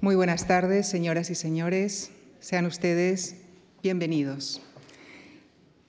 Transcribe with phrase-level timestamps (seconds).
[0.00, 2.12] Muy buenas tardes, señoras y señores.
[2.38, 3.34] Sean ustedes
[3.82, 4.62] bienvenidos.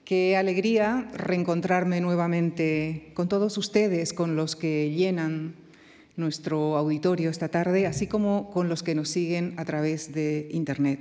[0.04, 5.54] Qué alegría reencontrarme nuevamente con todos ustedes, con los que llenan
[6.16, 10.98] nuestro auditorio esta tarde, así como con los que nos siguen a través de Internet.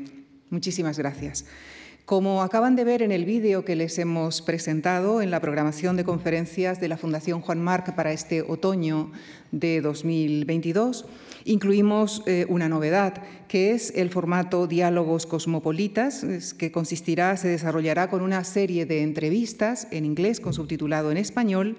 [0.52, 1.46] Muchísimas gracias.
[2.10, 6.04] Como acaban de ver en el vídeo que les hemos presentado en la programación de
[6.04, 9.12] conferencias de la Fundación Juan Marc para este otoño
[9.52, 11.06] de 2022,
[11.46, 16.26] incluimos eh, una novedad, que es el formato Diálogos Cosmopolitas,
[16.58, 21.78] que consistirá, se desarrollará con una serie de entrevistas en inglés con subtitulado en español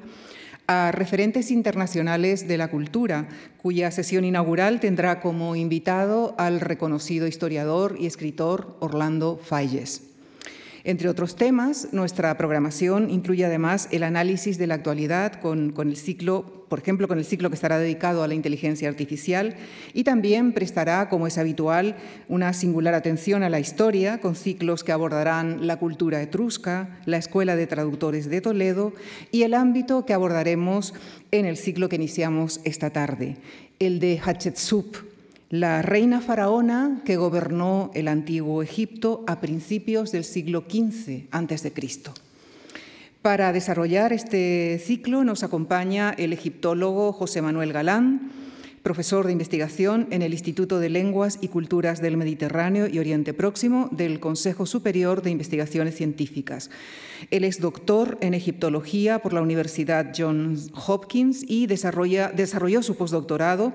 [0.69, 3.27] a referentes internacionales de la cultura,
[3.61, 10.10] cuya sesión inaugural tendrá como invitado al reconocido historiador y escritor Orlando Falles.
[10.85, 16.67] Entre otros temas, nuestra programación incluye además el análisis de la actualidad con, el ciclo,
[16.69, 19.57] por ejemplo, con el ciclo que estará dedicado a la inteligencia artificial
[19.93, 21.97] y también prestará, como es habitual,
[22.29, 27.57] una singular atención a la historia con ciclos que abordarán la cultura etrusca, la Escuela
[27.57, 28.95] de Traductores de Toledo
[29.31, 30.95] y el ámbito que abordaremos
[31.31, 33.37] en el ciclo que iniciamos esta tarde,
[33.79, 35.10] el de Hatshepsut,
[35.51, 41.73] la reina faraona que gobernó el antiguo Egipto a principios del siglo XV a.C.
[43.21, 48.31] Para desarrollar este ciclo nos acompaña el egiptólogo José Manuel Galán,
[48.85, 53.89] profesor de investigación en el Instituto de Lenguas y Culturas del Mediterráneo y Oriente Próximo
[53.91, 56.71] del Consejo Superior de Investigaciones Científicas.
[57.33, 63.75] Él es doctor en egiptología por la Universidad Johns Hopkins y desarrolló su postdoctorado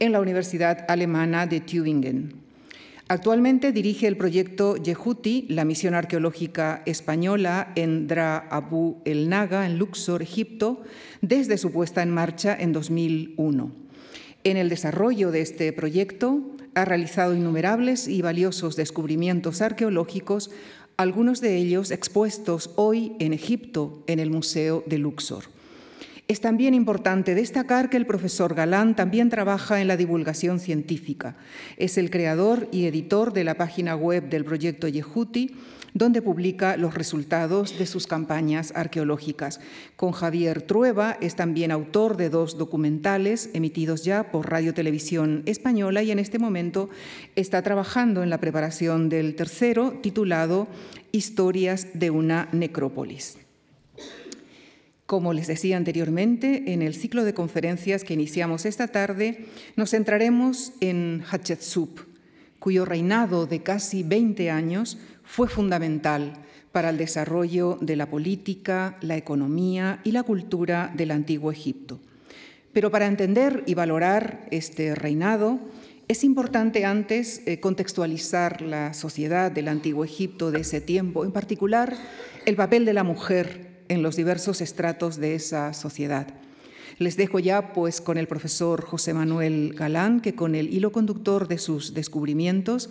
[0.00, 2.40] en la Universidad Alemana de Tübingen.
[3.06, 9.78] Actualmente dirige el proyecto Yehuti, la misión arqueológica española en Dra Abu el Naga, en
[9.78, 10.82] Luxor, Egipto,
[11.20, 13.72] desde su puesta en marcha en 2001.
[14.44, 16.40] En el desarrollo de este proyecto
[16.74, 20.50] ha realizado innumerables y valiosos descubrimientos arqueológicos,
[20.96, 25.59] algunos de ellos expuestos hoy en Egipto en el Museo de Luxor.
[26.30, 31.34] Es también importante destacar que el profesor Galán también trabaja en la divulgación científica.
[31.76, 35.56] Es el creador y editor de la página web del proyecto Yehuti,
[35.92, 39.58] donde publica los resultados de sus campañas arqueológicas.
[39.96, 46.04] Con Javier Trueba es también autor de dos documentales emitidos ya por Radio Televisión Española
[46.04, 46.90] y en este momento
[47.34, 50.68] está trabajando en la preparación del tercero, titulado
[51.10, 53.36] Historias de una necrópolis.
[55.10, 60.72] Como les decía anteriormente, en el ciclo de conferencias que iniciamos esta tarde, nos centraremos
[60.78, 62.02] en Hatshepsut,
[62.60, 66.34] cuyo reinado de casi 20 años fue fundamental
[66.70, 71.98] para el desarrollo de la política, la economía y la cultura del antiguo Egipto.
[72.72, 75.58] Pero para entender y valorar este reinado,
[76.06, 81.96] es importante antes eh, contextualizar la sociedad del antiguo Egipto de ese tiempo, en particular
[82.46, 86.28] el papel de la mujer en los diversos estratos de esa sociedad.
[86.98, 91.48] Les dejo ya pues con el profesor José Manuel Galán, que con el hilo conductor
[91.48, 92.88] de sus descubrimientos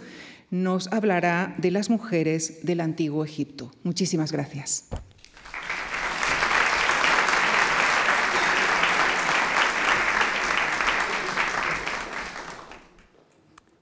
[0.51, 3.71] nos hablará de las mujeres del antiguo Egipto.
[3.83, 4.89] Muchísimas gracias.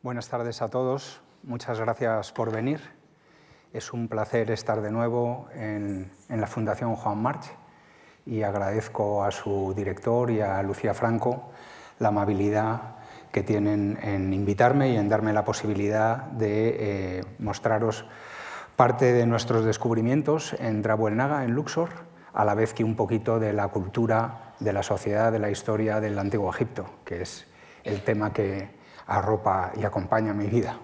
[0.03, 1.19] Buenas tardes a todos.
[1.43, 2.96] Muchas gracias por venir.
[3.73, 7.51] Es un placer estar de nuevo en, la Fundación Juan March
[8.25, 11.49] y agradezco a su director y a Lucía Franco
[11.99, 12.95] la amabilidad
[13.31, 16.75] que tienen en invitarme y en darme la posibilidad de
[17.19, 18.05] eh, mostraros
[18.77, 21.89] parte de nuestros descubrimientos en Drabuelnaga, en Luxor,
[22.33, 25.99] a la vez que un poquito de la cultura, de la sociedad, de la historia
[25.99, 27.47] del Antiguo Egipto, que es
[27.83, 28.69] el tema que
[29.07, 30.77] arropa y acompaña mi vida.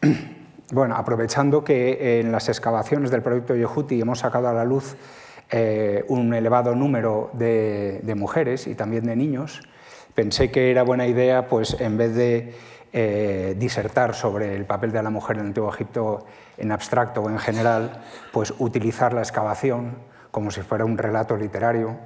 [0.72, 4.96] Bueno, aprovechando que en las excavaciones del proyecto Yehuti hemos sacado a la luz
[5.50, 9.62] eh, un elevado número de, mujeres y también de niños,
[10.14, 12.54] pensé que era buena idea, pues en vez de
[12.92, 16.24] eh, disertar sobre el papel de la mujer en el Antiguo Egipto
[16.56, 19.96] en abstracto o en general, pues utilizar la excavación
[20.30, 21.96] como si fuera un relato literario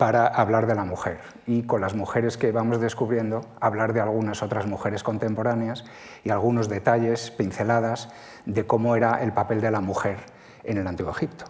[0.00, 4.42] para hablar de la mujer y con las mujeres que vamos descubriendo hablar de algunas
[4.42, 5.84] otras mujeres contemporáneas
[6.24, 8.08] y algunos detalles, pinceladas
[8.46, 10.16] de cómo era el papel de la mujer
[10.64, 11.44] en el Antiguo Egipto.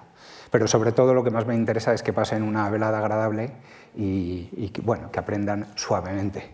[0.51, 3.53] Pero sobre todo lo que más me interesa es que pasen una velada agradable
[3.95, 6.51] y, bueno, que aprendan suavemente.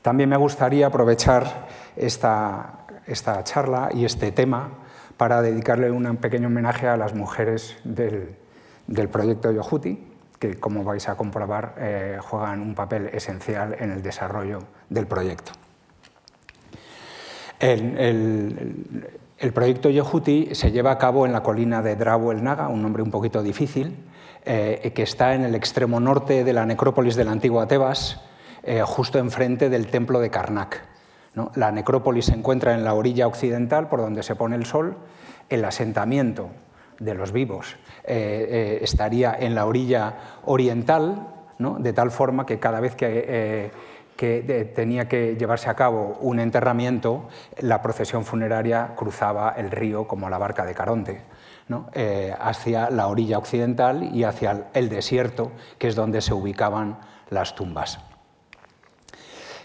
[0.00, 1.66] También me gustaría aprovechar
[1.96, 4.70] esta, esta charla y este tema
[5.16, 8.36] para dedicarle un pequeño homenaje a las mujeres del,
[8.86, 10.11] del proyecto Yohuti,
[10.42, 14.58] que, como vais a comprobar, eh, juegan un papel esencial en el desarrollo
[14.90, 15.52] del proyecto.
[17.60, 22.82] El, proyecto Yehuti se lleva a cabo en la colina de Drabo el Naga, un
[22.82, 23.94] nombre un poquito difícil,
[24.44, 28.20] eh, que está en el extremo norte de la necrópolis de la antigua Tebas,
[28.64, 30.82] eh, justo enfrente del templo de Karnak.
[31.54, 34.96] La necrópolis se encuentra en la orilla occidental, por donde se pone el sol.
[35.48, 36.50] El asentamiento
[37.04, 40.14] de los vivos eh, estaría en la orilla
[40.44, 41.28] oriental,
[41.58, 43.70] de tal forma que cada vez que
[44.16, 47.28] que tenía que llevarse a cabo un enterramiento,
[47.58, 51.22] la procesión funeraria cruzaba el río como la barca de Caronte,
[51.94, 56.98] eh, hacia la orilla occidental y hacia el desierto, que es donde se ubicaban
[57.30, 57.98] las tumbas.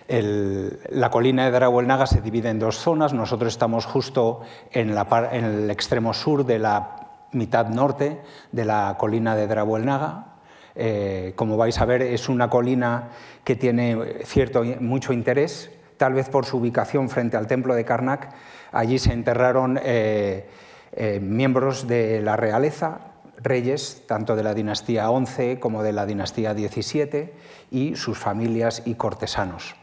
[0.08, 3.14] la colina de Darahuelnaga se divide en dos zonas.
[3.14, 4.42] Nosotros estamos justo
[4.72, 7.07] en, en, el extremo sur de la
[7.38, 8.20] mitad norte
[8.52, 10.38] de la colina de Darahuelnaga,
[10.80, 13.10] eh, como vais a ver, es una colina
[13.44, 18.30] que tiene cierto, mucho interés, tal vez por su ubicación frente al templo de Karnak.
[18.72, 20.48] Allí se enterraron eh,
[20.92, 23.00] eh, miembros de la realeza,
[23.42, 27.32] reyes, tanto de la dinastía XI como de la dinastía XVII,
[27.72, 29.76] y sus familias y cortesanos.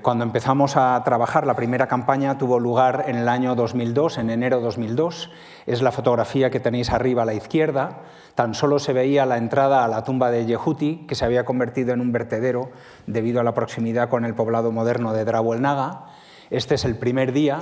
[0.00, 4.60] Cuando empezamos a trabajar, la primera campaña tuvo lugar en el año 2002, en enero
[4.62, 5.30] 2002.
[5.66, 7.98] Es la fotografía que tenéis arriba a la izquierda.
[8.34, 11.92] Tan solo se veía la entrada a la tumba de Yehuti, que se había convertido
[11.92, 12.70] en un vertedero
[13.06, 15.24] debido a la proximidad con el poblado moderno de
[15.60, 16.06] Naga.
[16.48, 17.58] Este es el primer día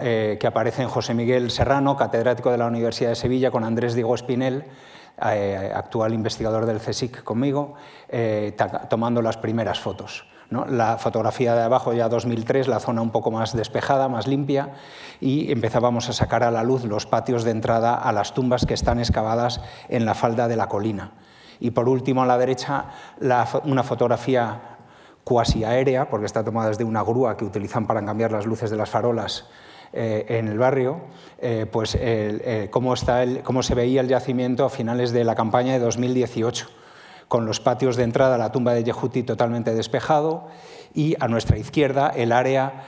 [0.00, 3.94] eh, que aparece en José Miguel Serrano, catedrático de la Universidad de Sevilla, con Andrés
[3.94, 4.64] Diego Espinel,
[5.24, 7.74] eh, actual investigador del CSIC conmigo,
[8.08, 8.56] eh,
[8.88, 10.26] tomando las primeras fotos.
[10.50, 14.74] La fotografía de abajo ya 2003, la zona un poco más despejada, más limpia,
[15.20, 18.74] y empezábamos a sacar a la luz los patios de entrada a las tumbas que
[18.74, 21.12] están excavadas en la falda de la colina.
[21.58, 22.86] Y por último, a la derecha,
[23.64, 24.60] una fotografía
[25.24, 28.76] cuasi aérea, porque está tomada desde una grúa que utilizan para cambiar las luces de
[28.76, 29.46] las farolas
[29.92, 31.00] eh, en el barrio,
[31.38, 35.72] eh, pues eh, cómo, está cómo se veía el yacimiento a finales de la campaña
[35.72, 36.68] de 2018
[37.28, 40.48] con los patios de entrada a la tumba de Yehuti totalmente despejado
[40.94, 42.84] y a nuestra izquierda el área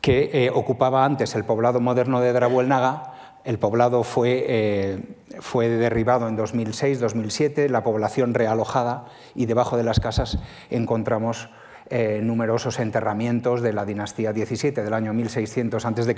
[0.00, 3.14] que eh, ocupaba antes el poblado moderno de Drabuelnaga.
[3.42, 10.00] El poblado fue, eh, fue derribado en 2006-2007, la población realojada y debajo de las
[10.00, 10.38] casas
[10.70, 11.48] encontramos
[11.90, 16.16] eh, numerosos enterramientos de la dinastía XVII del año 1600 a.C.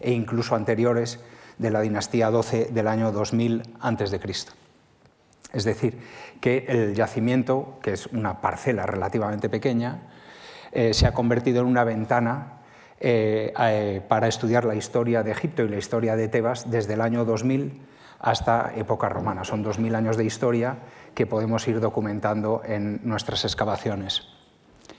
[0.00, 1.20] e incluso anteriores
[1.58, 4.65] de la dinastía XII del año 2000 a.C.
[5.52, 5.98] Es decir,
[6.40, 10.02] que el yacimiento, que es una parcela relativamente pequeña,
[10.72, 12.58] eh, se ha convertido en una ventana
[13.00, 17.00] eh, eh, para estudiar la historia de Egipto y la historia de Tebas desde el
[17.00, 17.80] año 2000
[18.20, 19.44] hasta época romana.
[19.44, 20.78] Son 2.000 años de historia
[21.14, 24.28] que podemos ir documentando en nuestras excavaciones.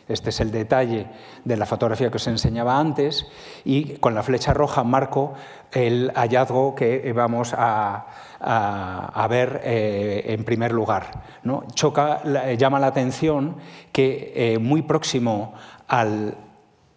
[0.07, 1.07] Este es el detalle
[1.43, 3.27] de la fotografía que os enseñaba antes
[3.65, 5.33] y con la flecha roja marco
[5.71, 8.07] el hallazgo que vamos a,
[8.39, 11.23] ver eh, en primer lugar.
[11.43, 11.63] ¿no?
[11.73, 12.21] Choca,
[12.57, 13.57] llama la atención
[13.91, 15.53] que eh, muy próximo
[15.87, 16.35] al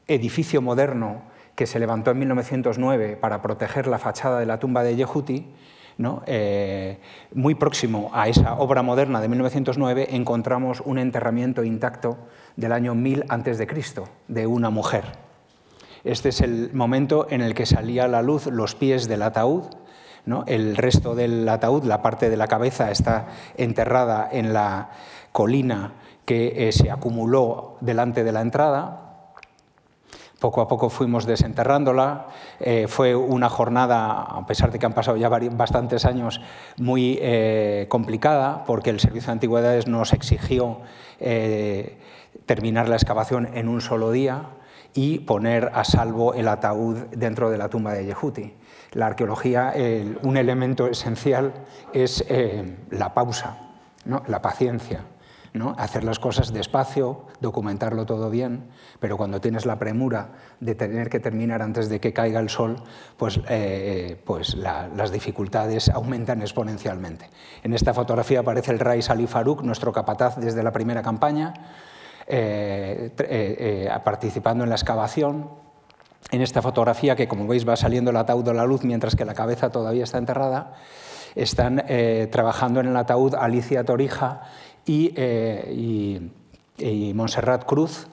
[0.07, 1.23] edificio moderno
[1.55, 5.47] que se levantó en 1909 para proteger la fachada de la tumba de Yehuti,
[6.27, 6.99] eh,
[7.35, 12.17] muy próximo a esa obra moderna de 1909 encontramos un enterramiento intacto
[12.57, 13.67] del año 1000 a.C.
[14.29, 15.05] de una mujer.
[16.03, 19.65] Este es el momento en el que salía a la luz los pies del ataúd.
[20.47, 24.91] El resto del ataúd, la parte de la cabeza, está enterrada en la
[25.33, 25.93] colina
[26.25, 29.07] que eh, se acumuló delante de la entrada
[30.39, 32.29] poco a poco fuimos desenterrándola.
[32.61, 36.41] Eh, fue una jornada, a pesar de que han pasado ya bastantes años,
[36.79, 40.79] muy eh, complicada, porque el Servicio de Antigüedades nos exigió
[42.47, 44.47] terminar la excavación en un solo día
[44.95, 48.55] y poner a salvo el ataúd dentro de la tumba de Yehuti.
[48.93, 49.73] La arqueología,
[50.23, 51.53] un elemento esencial
[51.93, 52.25] es
[52.91, 53.57] la pausa,
[54.05, 54.23] ¿no?
[54.27, 55.05] la paciencia
[55.77, 58.69] hacer las cosas despacio, documentarlo todo bien,
[59.01, 60.31] pero cuando tienes la premura
[60.61, 62.77] de tener que terminar antes de que caiga el sol,
[63.17, 67.29] pues, eh, pues las dificultades aumentan exponencialmente.
[67.63, 71.53] En esta fotografía aparece el Rais Ali Farouk, nuestro capataz desde la primera campaña,
[72.27, 75.51] eh, eh, participando en la excavación.
[76.31, 79.25] En esta fotografía, que como veis va saliendo el ataúd a la luz mientras que
[79.25, 80.75] la cabeza todavía está enterrada,
[81.35, 81.85] están
[82.31, 84.43] trabajando en el ataúd Alicia Torija
[84.87, 85.13] y,
[86.79, 88.09] eh, Montserrat Cruz,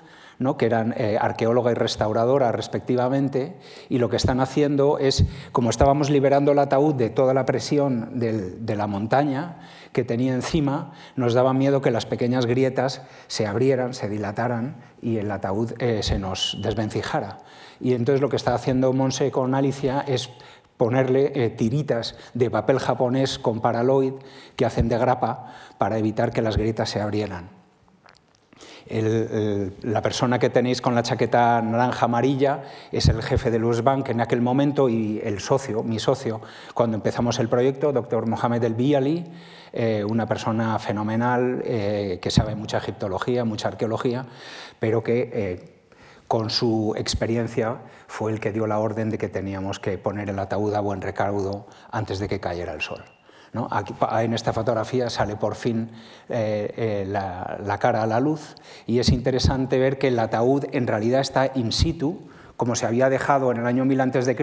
[0.57, 3.55] que eran eh, arqueóloga y restauradora respectivamente,
[3.89, 8.19] y lo que están haciendo es, como estábamos liberando el ataúd de toda la presión
[8.19, 9.57] de la montaña
[9.93, 15.17] que tenía encima, nos daba miedo que las pequeñas grietas se abrieran, se dilataran y
[15.17, 17.39] el ataúd eh, se nos desvencijara.
[17.79, 20.29] Y entonces lo que está haciendo Monse con Alicia es
[20.77, 24.13] ponerle eh, tiritas de papel japonés con paraloid
[24.55, 27.57] que hacen de grapa para evitar que las grietas se abrieran.
[28.89, 34.21] La persona que tenéis con la chaqueta naranja amarilla es el jefe del USBank en
[34.21, 36.39] aquel momento y el socio, mi socio,
[36.73, 39.25] cuando empezamos el proyecto, doctor Mohamed El Biali,
[39.73, 44.25] eh, una persona fenomenal eh, que sabe mucha egiptología, mucha arqueología,
[44.79, 45.76] pero que eh,
[46.27, 50.39] con su experiencia fue el que dio la orden de que teníamos que poner el
[50.39, 53.03] ataúd a buen recaudo antes de que cayera el sol
[54.21, 55.89] en esta fotografía sale por fin
[56.29, 58.55] eh, eh, la, cara a la luz
[58.85, 63.09] y es interesante ver que el ataúd en realidad está in situ, como se había
[63.09, 64.35] dejado en el año 1000 a.C.,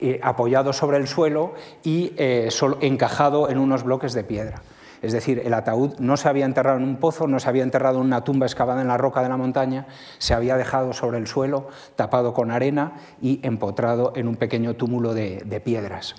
[0.00, 4.62] eh, apoyado sobre el suelo y encajado en unos bloques de piedra.
[5.04, 7.98] Es decir, el ataúd no se había enterrado en un pozo, no se había enterrado
[8.00, 9.86] en una tumba excavada en la roca de la montaña,
[10.18, 15.14] se había dejado sobre el suelo, tapado con arena y empotrado en un pequeño túmulo
[15.14, 16.14] de piedras.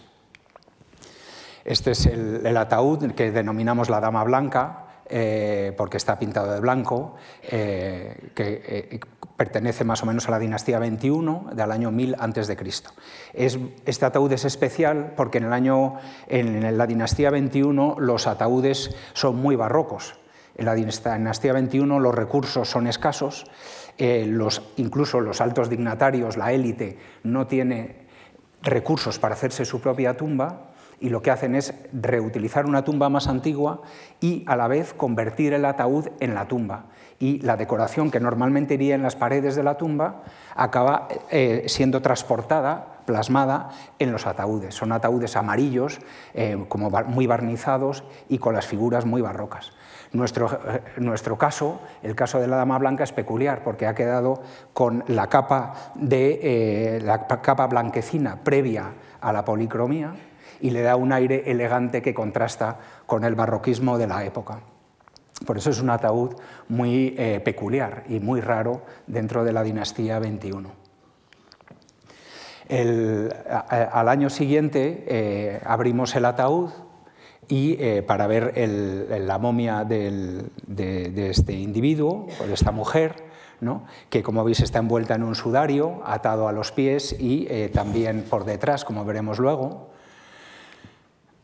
[1.65, 7.15] Este es el, ataúd que denominamos la Dama Blanca, eh, porque está pintado de blanco,
[7.42, 9.00] eh, eh,
[9.38, 12.58] pertenece más o menos a la dinastía 21 del año 1000 a.C.
[13.34, 20.18] Es, este ataúd es especial porque en, la dinastía 21 los ataúdes son muy barrocos.
[20.56, 23.46] En la dinastía 21 los recursos son escasos,
[23.98, 28.06] los, incluso los altos dignatarios, la élite, no tiene
[28.62, 33.28] recursos para hacerse su propia tumba y lo que hacen es reutilizar una tumba más
[33.28, 33.82] antigua
[34.20, 36.86] y a la vez convertir el ataúd en la tumba.
[37.20, 40.24] Y la decoración que normalmente iría en las paredes de la tumba
[40.56, 44.75] acaba eh, siendo transportada, plasmada en los ataúdes.
[44.75, 46.00] Son ataúdes amarillos,
[46.34, 49.72] eh, como muy barnizados y con las figuras muy barrocas.
[50.12, 54.42] Nuestro, eh, nuestro, caso, el caso de la Dama Blanca, es peculiar porque ha quedado
[54.74, 60.16] con la capa, de, la capa blanquecina previa a la policromía,
[60.62, 64.60] y le da un aire elegante que contrasta con el barroquismo de la época.
[65.44, 66.36] Por eso es un ataúd
[66.70, 70.70] muy eh, peculiar y muy raro dentro de la dinastía 21.
[72.70, 76.70] al año siguiente eh, abrimos el ataúd
[77.48, 80.50] y eh, para ver la momia de,
[81.30, 83.26] este individuo, de esta mujer,
[84.10, 88.46] que como veis está envuelta en un sudario, atado a los pies y también por
[88.46, 89.95] detrás, como veremos luego.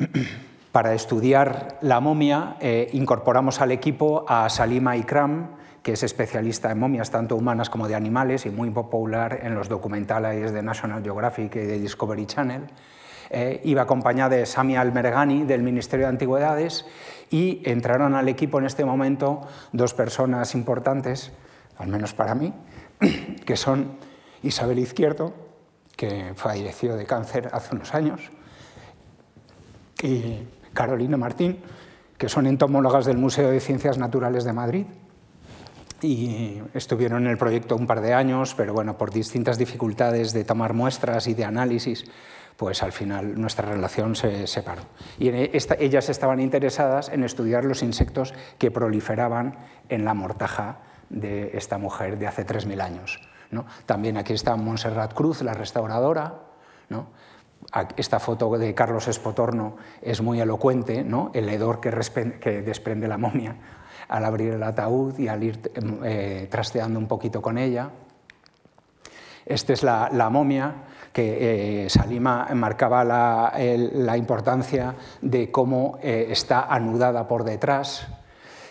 [0.72, 5.50] Para estudiar la momia eh, incorporamos al equipo a Salima Ikram,
[5.84, 9.67] que es especialista en momias tanto humanas como de animales y muy popular en los
[9.67, 12.67] documentales de National Geographic y de Discovery Channel.
[13.31, 16.86] Eh, iba acompañada de Sami Almergani del Ministerio de Antigüedades
[17.29, 19.41] y entraron al equipo en este momento
[19.72, 21.31] dos personas importantes,
[21.77, 22.53] al menos para mí,
[23.46, 23.93] que son
[24.43, 25.34] Isabel Izquierdo,
[25.96, 28.31] que falleció de cáncer hace unos años,
[30.01, 31.60] y Carolina Martín,
[32.17, 34.86] que son entomólogas del Museo de Ciencias Naturales de Madrid.
[36.01, 40.43] Y estuvieron en el proyecto un par de años, pero bueno, por distintas dificultades de
[40.43, 42.05] tomar muestras y de análisis,
[42.58, 44.81] pues al final nuestra relación se separó.
[45.20, 49.58] Y ellas estaban interesadas en estudiar los insectos que proliferaban
[49.89, 50.79] en la mortaja
[51.10, 53.20] de esta mujer de hace 3.000 años.
[53.51, 53.65] ¿no?
[53.86, 56.39] También aquí está Montserrat Cruz, la restauradora,
[56.89, 57.08] ¿no?
[57.96, 61.32] Esta foto de Carlos Espotorno es muy elocuente, ¿no?
[61.34, 61.92] el hedor que,
[62.62, 63.56] desprende la momia
[64.10, 65.72] al abrir el ataúd y al ir
[66.04, 67.90] eh, trasteando un poquito con ella.
[69.46, 70.75] Esta es la, momia
[71.13, 78.08] que eh, Salima marcaba la, importancia de cómo eh, está anudada por detrás.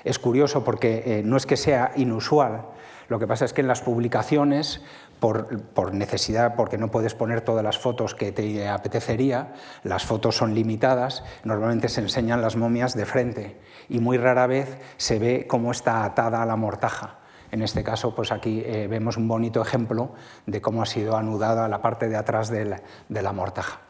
[0.04, 2.66] Es curioso porque no es que sea inusual,
[3.10, 4.82] lo que pasa es que en las publicaciones
[5.20, 9.52] por, necesidad, porque no puedes poner todas las fotos que te apetecería,
[9.84, 14.78] las fotos son limitadas, normalmente se enseñan las momias de frente y muy rara vez
[14.96, 17.18] se ve cómo está atada la mortaja.
[17.52, 20.14] En este caso, pues aquí eh, vemos un bonito ejemplo
[20.46, 22.64] de cómo ha sido anudada la parte de atrás de
[23.08, 23.80] la, mortaja.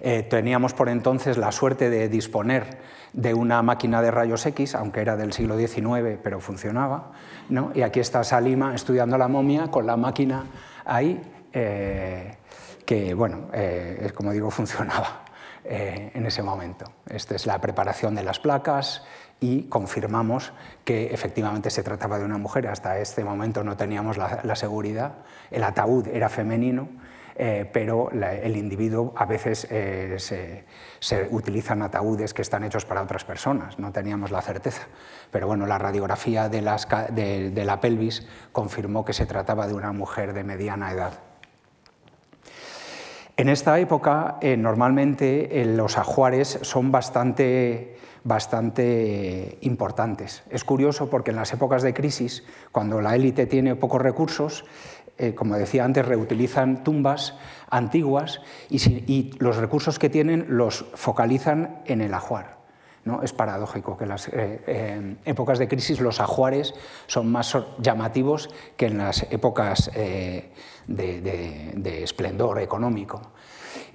[0.00, 2.78] Eh, teníamos por entonces la suerte de disponer
[3.12, 7.12] de una máquina de rayos X, aunque era del siglo XIX, pero funcionaba.
[7.48, 7.72] ¿no?
[7.74, 10.44] Y aquí está Salima estudiando la momia con la máquina
[10.84, 11.20] ahí,
[11.52, 12.36] eh,
[12.86, 15.24] que, bueno, eh, como digo, funcionaba
[15.64, 16.86] eh, en ese momento.
[17.06, 19.04] Esta es la preparación de las placas
[19.40, 20.52] y confirmamos
[20.84, 22.66] que efectivamente se trataba de una mujer.
[22.66, 25.18] Hasta este momento no teníamos la, seguridad.
[25.50, 26.88] El ataúd era femenino,
[27.36, 30.64] eh, pero el individuo a veces eh,
[31.00, 34.88] se, utilizan ataúdes que están hechos para otras personas, no teníamos la certeza.
[35.30, 40.44] Pero bueno, la radiografía de, la pelvis confirmó que se trataba de una mujer de
[40.44, 41.20] mediana edad.
[43.36, 50.42] En esta época, eh, normalmente los ajuares son bastante bastante importantes.
[50.50, 54.64] Es curioso porque en las épocas de crisis, cuando la élite tiene pocos recursos,
[55.22, 57.34] eh, como decía antes, reutilizan tumbas
[57.68, 62.56] antiguas y, los recursos que tienen los focalizan en el ajuar.
[63.04, 63.22] ¿no?
[63.22, 66.72] Es paradójico que en las eh, épocas de crisis los ajuares
[67.06, 68.48] son más llamativos
[68.78, 70.52] que en las épocas eh,
[70.86, 73.20] de esplendor económico.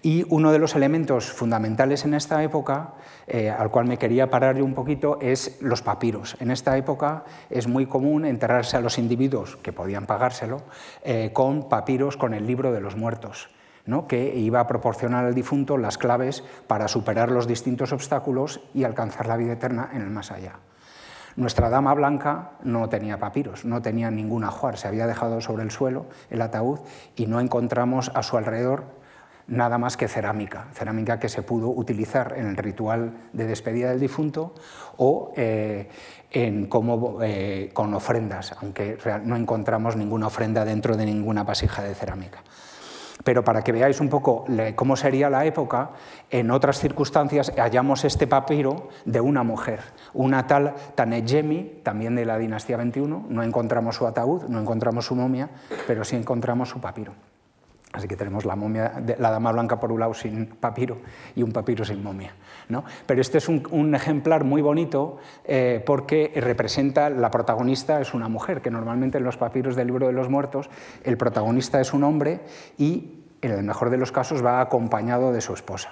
[0.06, 2.94] Y uno de los elementos fundamentales en esta época,
[3.26, 6.38] eh, al cual me quería parar yo un poquito, es los papiros.
[6.40, 10.62] En esta época es muy común enterrarse a los individuos, que podían pagárselo,
[11.04, 13.50] eh, con papiros con el libro de los muertos.
[13.88, 14.08] ¿no?
[14.08, 19.26] que iba a proporcionar al difunto las claves para superar los distintos obstáculos y alcanzar
[19.26, 20.54] la vida eterna en el más allá.
[21.36, 25.72] Nuestra dama blanca no tenía papiros, no tenía ningún ajuar, se había dejado sobre el
[25.72, 26.80] suelo el ataúd
[27.16, 29.05] y no encontramos a su alrededor
[29.48, 34.00] nada más que cerámica, cerámica que se pudo utilizar en el ritual de despedida del
[34.00, 34.54] difunto
[34.98, 35.90] o eh,
[36.32, 36.70] en
[37.22, 42.44] eh, con ofrendas, aunque no encontramos ninguna ofrenda dentro de ninguna vasija de cerámica.
[43.24, 45.92] Pero para que veáis un poco cómo sería la época,
[46.30, 49.80] en otras circunstancias hallamos este papiro de una mujer,
[50.14, 53.26] una tal Tanegemi, también de la dinastía 21.
[53.28, 55.50] No encontramos su ataúd, no encontramos su momia,
[55.88, 57.14] pero sí encontramos su papiro.
[57.96, 60.98] Así que tenemos la, momia la dama blanca por un lado sin papiro
[61.34, 62.36] y un papiro sin momia.
[62.68, 62.84] ¿no?
[63.06, 68.62] Pero este es un, ejemplar muy bonito eh, porque representa, la protagonista es una mujer,
[68.62, 70.70] que normalmente en los papiros del libro de los muertos
[71.06, 72.42] el protagonista es un hombre
[72.78, 75.92] y en el mejor de los casos va acompañado de su esposa.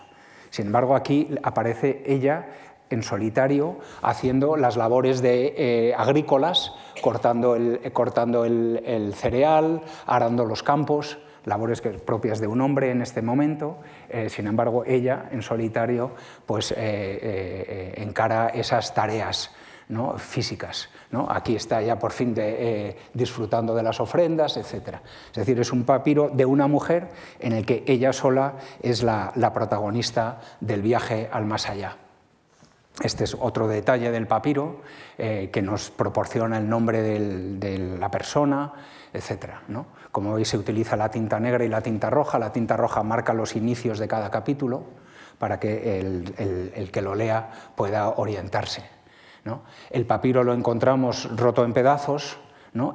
[0.50, 2.48] Sin embargo, aquí aparece ella
[2.90, 10.64] en solitario haciendo las labores de, eh, agrícolas, cortando, el, cortando el cereal, arando los
[10.64, 13.80] campos labores propias de un hombre en este momento,
[14.10, 16.12] eh, sin embargo ella en solitario
[16.46, 19.52] pues, eh, eh, encara esas tareas
[19.90, 20.18] ¿no?
[20.18, 20.90] físicas.
[21.30, 22.36] Aquí está ya por fin
[23.14, 24.96] disfrutando de las ofrendas, etc.
[25.28, 29.32] Es decir, es un papiro de una mujer en el que ella sola es la,
[29.54, 31.98] protagonista del viaje al más allá.
[33.04, 34.82] Este es otro detalle del papiro
[35.18, 38.74] que nos proporciona el nombre de la persona,
[39.14, 39.50] etc.
[40.14, 42.38] Como veis, se utiliza la tinta negra y la tinta roja.
[42.38, 44.84] La tinta roja marca los inicios de cada capítulo
[45.40, 48.84] para que el, que lo lea pueda orientarse.
[49.90, 52.38] El papiro lo encontramos roto en pedazos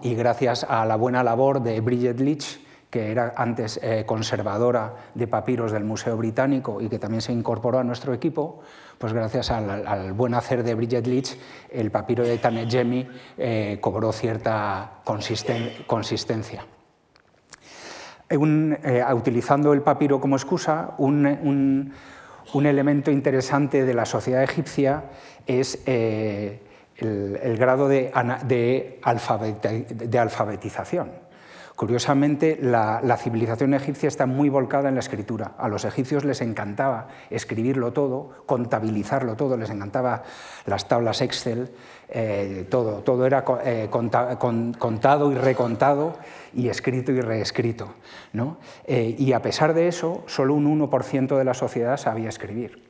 [0.01, 5.27] y gracias a la buena labor de Bridget Leach, que era antes eh, conservadora de
[5.27, 8.61] papiros del Museo Británico y que también se incorporó a nuestro equipo,
[8.97, 11.37] pues gracias al, buen hacer de Bridget Leach,
[11.69, 16.65] el papiro de Tanegemi eh, cobró cierta consistencia.
[18.31, 21.95] Eh, utilizando el papiro como excusa, un,
[22.55, 25.05] elemento interesante de la sociedad egipcia
[25.47, 26.61] es eh,
[26.97, 28.11] el, grado de,
[29.03, 31.11] alfabetización.
[31.79, 35.53] Curiosamente, la, civilización egipcia está muy volcada en la escritura.
[35.59, 40.25] A los egipcios les encantaba escribirlo todo, contabilizarlo todo, les encantaba
[40.67, 41.71] las tablas Excel,
[42.09, 46.19] eh, todo, todo era eh, contado y recontado
[46.53, 47.95] y escrito y reescrito.
[48.89, 52.88] Eh, y a pesar de eso, solo un 1% de la sociedad sabía escribir.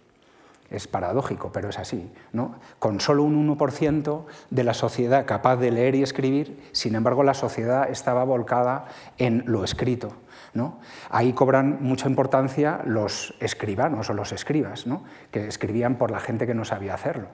[0.71, 2.11] Es paradójico, pero es así.
[2.33, 2.57] ¿no?
[2.79, 7.35] Con solo un 1% de la sociedad capaz de leer y escribir, sin embargo la
[7.35, 10.13] sociedad estaba volcada en lo escrito.
[10.55, 10.79] ¿no?
[11.11, 15.05] Ahí cobran mucha importancia los escribanos o los escribas, ¿no?
[15.31, 17.29] que escribían por la gente que no sabía hacerlo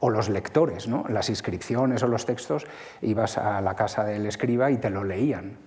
[0.00, 1.04] o los lectores, ¿no?
[1.08, 2.66] las inscripciones o los textos,
[3.02, 5.58] ibas a la casa del escriba y te lo leían.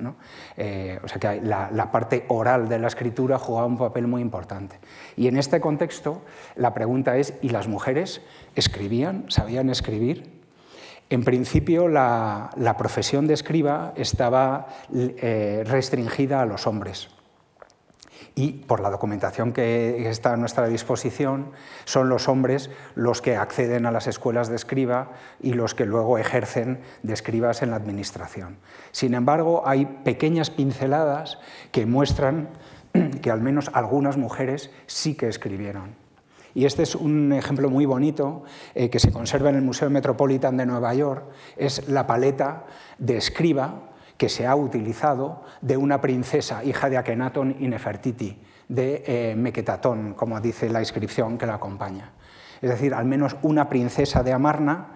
[0.57, 4.79] Eh, o sea que la, parte oral de la escritura jugaba un papel muy importante.
[5.15, 6.21] Y en este contexto,
[6.55, 8.21] la pregunta es, ¿y las mujeres
[8.55, 9.25] escribían?
[9.27, 10.41] ¿Sabían escribir?
[11.09, 17.09] En principio, la, profesión de escriba estaba eh, restringida a los hombres
[18.41, 21.51] y por la documentación que está a nuestra disposición,
[21.85, 26.17] son los hombres los que acceden a las escuelas de escriba y los que luego
[26.17, 28.57] ejercen de escribas en la administración.
[28.91, 31.37] Sin embargo, hay pequeñas pinceladas
[31.71, 32.49] que muestran
[33.21, 35.95] que al menos algunas mujeres sí que escribieron.
[36.55, 38.41] Y este es un ejemplo muy bonito
[38.73, 41.25] eh, que se conserva en el Museo Metropolitan de Nueva York.
[41.57, 42.65] Es la paleta
[42.97, 43.90] de escriba
[44.21, 50.39] que se ha utilizado de una princesa, hija de Akenaton y Nefertiti, de eh, como
[50.39, 52.11] dice la inscripción que la acompaña.
[52.61, 54.91] Es decir, al menos una princesa de Amarna,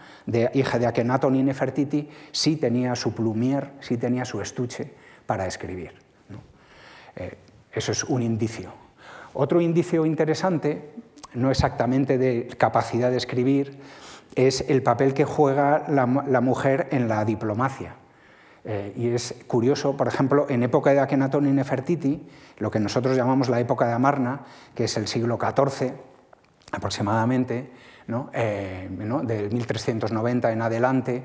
[0.54, 4.94] hija de Akenaton y Nefertiti, sí tenía su plumier, sí tenía su estuche
[5.26, 5.94] para escribir.
[7.16, 7.36] Eh,
[7.72, 8.74] eso es un indicio.
[9.34, 10.92] Otro indicio interesante
[11.34, 13.80] no exactamente de capacidad de escribir,
[14.36, 17.96] es el papel que juega la, mujer en la diplomacia.
[18.66, 23.16] Eh, y es curioso, por ejemplo, en época de Akenatón y Nefertiti, lo que nosotros
[23.16, 24.42] llamamos la época de Amarna,
[24.74, 25.94] que es el siglo XIV
[26.72, 27.70] aproximadamente,
[28.08, 28.30] ¿no?
[28.34, 31.24] Eh, del 1390 en adelante,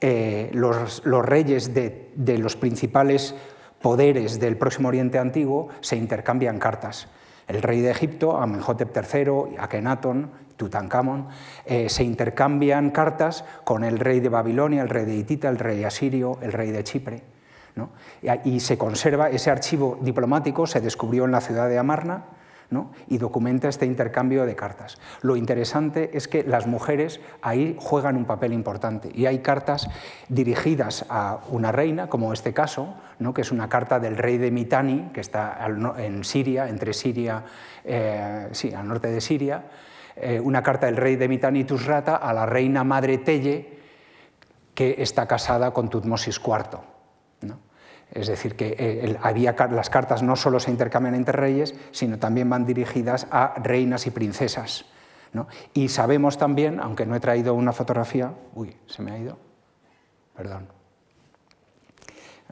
[0.00, 3.34] eh, los, reyes de, de los principales
[3.80, 7.08] poderes del Próximo Oriente Antiguo se intercambian cartas
[7.48, 10.30] el rey de Egipto, Amenhotep III, Akenatón,
[10.62, 11.26] Tutankamón,
[11.66, 15.82] eh, se intercambian cartas con el rey de Babilonia, el rey de Hitita, el rey
[15.82, 17.22] asirio, el rey de Chipre.
[18.44, 22.24] y, se conserva ese archivo diplomático, se descubrió en la ciudad de Amarna,
[23.08, 24.98] y documenta este intercambio de cartas.
[25.20, 29.88] Lo interesante es que las mujeres ahí juegan un papel importante y hay cartas
[30.28, 33.34] dirigidas a una reina, como este caso, ¿no?
[33.34, 35.58] que es una carta del rey de Mitani, que está
[35.98, 37.44] en Siria, entre Siria,
[37.84, 39.64] eh, sí, al norte de Siria,
[40.16, 43.78] eh, una carta del rey de Mitani Tusrata a la reina madre Telle,
[44.74, 46.92] que está casada con Tutmosis IV.
[48.12, 52.48] Es decir, que eh, había, las cartas no solo se intercambian entre reyes, sino también
[52.50, 54.84] van dirigidas a reinas y princesas.
[55.72, 59.38] Y sabemos también, aunque no he traído una fotografía, uy, se me ha ido,
[60.36, 60.68] perdón,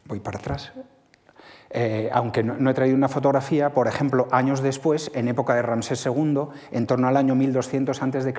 [0.06, 0.72] voy para atrás.
[1.72, 6.04] Eh, aunque no, he traído una fotografía, por ejemplo, años después, en época de Ramsés
[6.04, 8.34] II, en torno al año 1200 a.C.,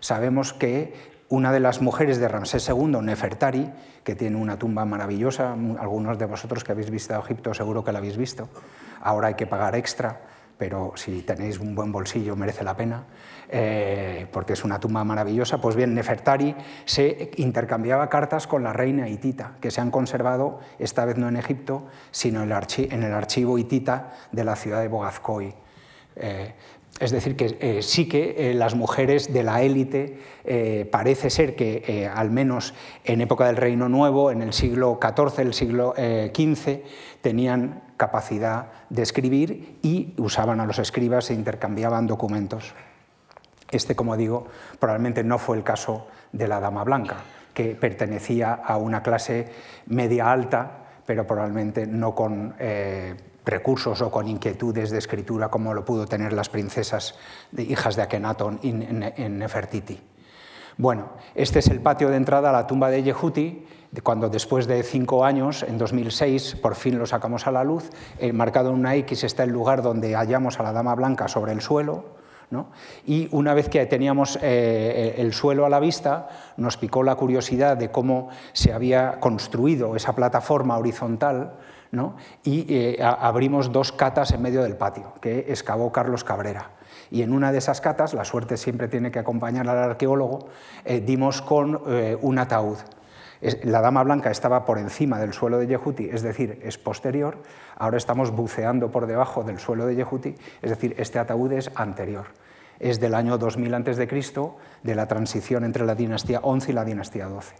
[0.00, 3.70] sabemos que una de las mujeres de Ramsés II, Nefertari,
[4.02, 7.98] que tiene una tumba maravillosa, algunos de vosotros que habéis visitado Egipto seguro que la
[7.98, 8.48] habéis visto,
[9.02, 10.22] ahora hay que pagar extra,
[10.56, 13.04] pero si tenéis un buen bolsillo merece la pena,
[13.50, 15.60] eh, porque es una tumba maravillosa.
[15.60, 21.04] Pues bien, Nefertari se intercambiaba cartas con la reina hitita, que se han conservado, esta
[21.04, 25.54] vez no en Egipto, sino en el, archivo hitita de la ciudad de Bogazcoy.
[26.16, 26.52] Eh,
[27.00, 30.18] es decir, que eh, sí que eh, las mujeres de la élite
[30.90, 35.54] parece ser que, al menos en época del Reino Nuevo, en el siglo XIV, el
[35.54, 36.80] siglo XV,
[37.20, 42.74] tenían capacidad de escribir y usaban a los escribas e intercambiaban documentos.
[43.70, 44.46] Este, como digo,
[44.78, 47.16] probablemente no fue el caso de la Dama Blanca,
[47.52, 49.52] que pertenecía a una clase
[49.86, 50.70] media alta,
[51.04, 52.54] pero probablemente no con
[53.48, 57.14] recursos o con inquietudes de escritura como lo pudo tener las princesas
[57.56, 60.00] hijas de Akenatón en, Nefertiti.
[60.76, 63.66] Bueno, este es el patio de entrada a la tumba de Yehuti,
[64.04, 68.32] cuando después de cinco años, en 2006, por fin lo sacamos a la luz, eh,
[68.32, 71.62] marcado en una X está el lugar donde hallamos a la Dama Blanca sobre el
[71.62, 72.17] suelo,
[73.06, 77.76] y una vez que teníamos eh, el suelo a la vista, nos picó la curiosidad
[77.76, 81.52] de cómo se había construido esa plataforma horizontal
[82.44, 86.70] y eh, abrimos dos catas en medio del patio que excavó Carlos Cabrera.
[87.10, 90.48] Y en una de esas catas, la suerte siempre tiene que acompañar al arqueólogo,
[90.84, 92.76] eh, dimos con eh, un ataúd.
[93.40, 97.38] La dama blanca estaba por encima del suelo de Yehuti, es decir, es posterior.
[97.76, 102.26] Ahora estamos buceando por debajo del suelo de Yehuti, es decir, este ataúd es anterior.
[102.80, 104.30] Es del año 2000 a.C.,
[104.82, 107.54] de la transición entre la dinastía 11 y la dinastía 12.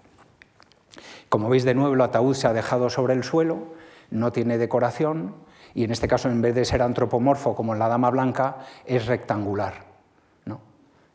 [1.28, 3.74] Como veis de nuevo, el ataúd se ha dejado sobre el suelo,
[4.10, 5.34] no tiene decoración
[5.74, 9.06] y en este caso en vez de ser antropomorfo como en la dama blanca es
[9.06, 9.87] rectangular.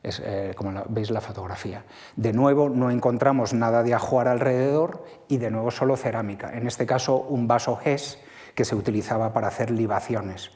[0.04, 1.86] Es, eh, como veis la fotografía.
[2.18, 6.52] De nuevo no encontramos nada de ajuar alrededor y de nuevo solo cerámica.
[6.54, 8.20] En este caso un vaso Hess
[8.54, 10.52] que se utilizaba para hacer libaciones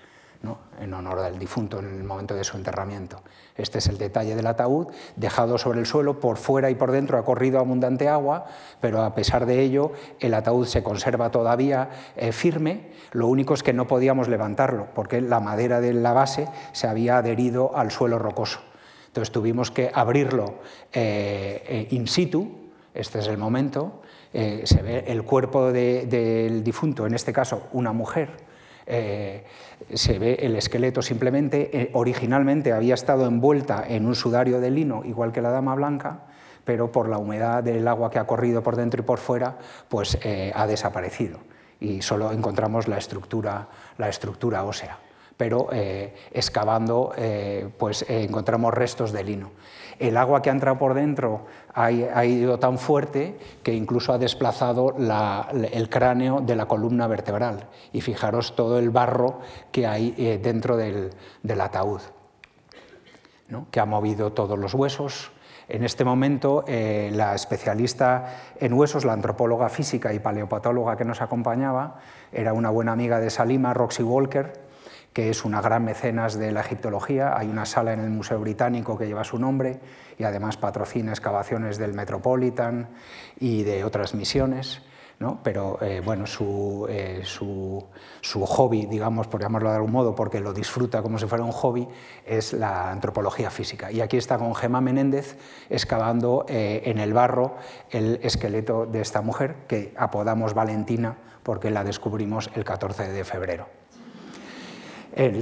[0.79, 3.21] en honor del difunto en el momento de su enterramiento.
[3.55, 7.17] Este es el detalle del ataúd, dejado sobre el suelo, por fuera y por dentro
[7.17, 8.45] ha corrido abundante agua,
[8.79, 13.63] pero a pesar de ello el ataúd se conserva todavía eh, firme, lo único es
[13.63, 18.19] que no podíamos levantarlo, porque la madera de la base se había adherido al suelo
[18.19, 18.66] rocoso.
[19.17, 20.60] Entonces tuvimos que abrirlo
[20.93, 24.01] eh, eh, in situ, este es el momento,
[24.32, 28.30] se ve el cuerpo del difunto, en este caso una mujer,
[28.89, 29.43] eh,
[29.93, 35.03] se ve el esqueleto simplemente, eh, originalmente había estado envuelta en un sudario de lino,
[35.03, 36.21] igual que la dama blanca,
[36.63, 39.58] pero por la humedad del agua que ha corrido por dentro y por fuera,
[39.89, 41.39] pues eh, ha desaparecido.
[41.82, 44.97] Y solo encontramos la estructura, la estructura ósea.
[45.38, 45.69] Pero
[46.32, 47.13] excavando
[47.78, 49.52] pues, encontramos restos de lino.
[50.00, 51.91] El agua que ha entrado por dentro ha,
[52.26, 57.67] ido tan fuerte que incluso ha desplazado el cráneo de la columna vertebral.
[57.93, 59.39] Y fijaros todo el barro
[59.71, 61.12] que hay eh, dentro del,
[61.60, 62.02] ataúd,
[63.71, 65.32] que ha movido todos los huesos.
[65.67, 71.21] En este momento, eh, la especialista en huesos, la antropóloga física y paleopatóloga que nos
[71.21, 72.00] acompañaba,
[72.32, 74.66] era una buena amiga de Salima, Roxy Walker,
[75.17, 77.36] que es una gran mecenas de la egiptología.
[77.36, 79.80] Hay una sala en el Museo Británico que lleva su nombre
[80.15, 82.89] y además patrocina excavaciones del Metropolitan
[83.39, 84.84] y de otras misiones.
[85.17, 85.39] ¿no?
[85.43, 86.25] pero eh, bueno,
[86.88, 87.84] eh, su,
[88.21, 91.51] su, hobby, digamos, por llamarlo de algún modo, porque lo disfruta como si fuera un
[91.51, 91.88] hobby,
[92.23, 93.91] es la antropología física.
[93.91, 95.36] Y aquí está con Gemma Menéndez
[95.71, 97.56] excavando eh, en el barro
[97.89, 103.67] el esqueleto de esta mujer, que apodamos Valentina porque la descubrimos el 14 de febrero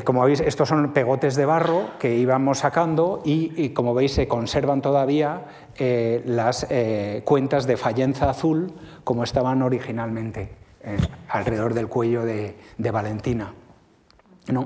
[0.03, 4.81] como veis, estos son pegotes de barro que íbamos sacando y, como veis se conservan
[4.81, 12.23] todavía eh, las eh, cuentas de fallenza azul como estaban originalmente, eh, alrededor del cuello
[12.23, 13.53] de, Valentina.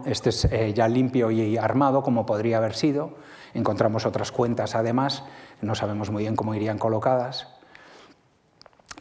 [0.05, 3.15] este es ya limpio y armado como podría haber sido.
[3.55, 5.23] Encontramos otras cuentas además,
[5.61, 7.58] no sabemos muy bien cómo irían colocadas.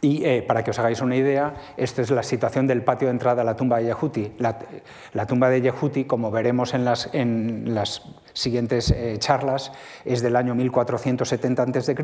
[0.01, 3.13] Y eh, para que os hagáis una idea, esta es la situación del patio de
[3.13, 4.33] entrada a la tumba de Yehuti.
[4.37, 9.73] La, tumba de Yehuti, como veremos en las, en las siguientes eh, charlas,
[10.05, 11.95] es del año 1470 a.C.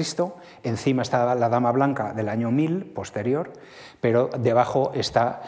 [0.64, 3.54] Encima está la Dama Blanca del año 1000, posterior,
[4.02, 5.42] pero debajo está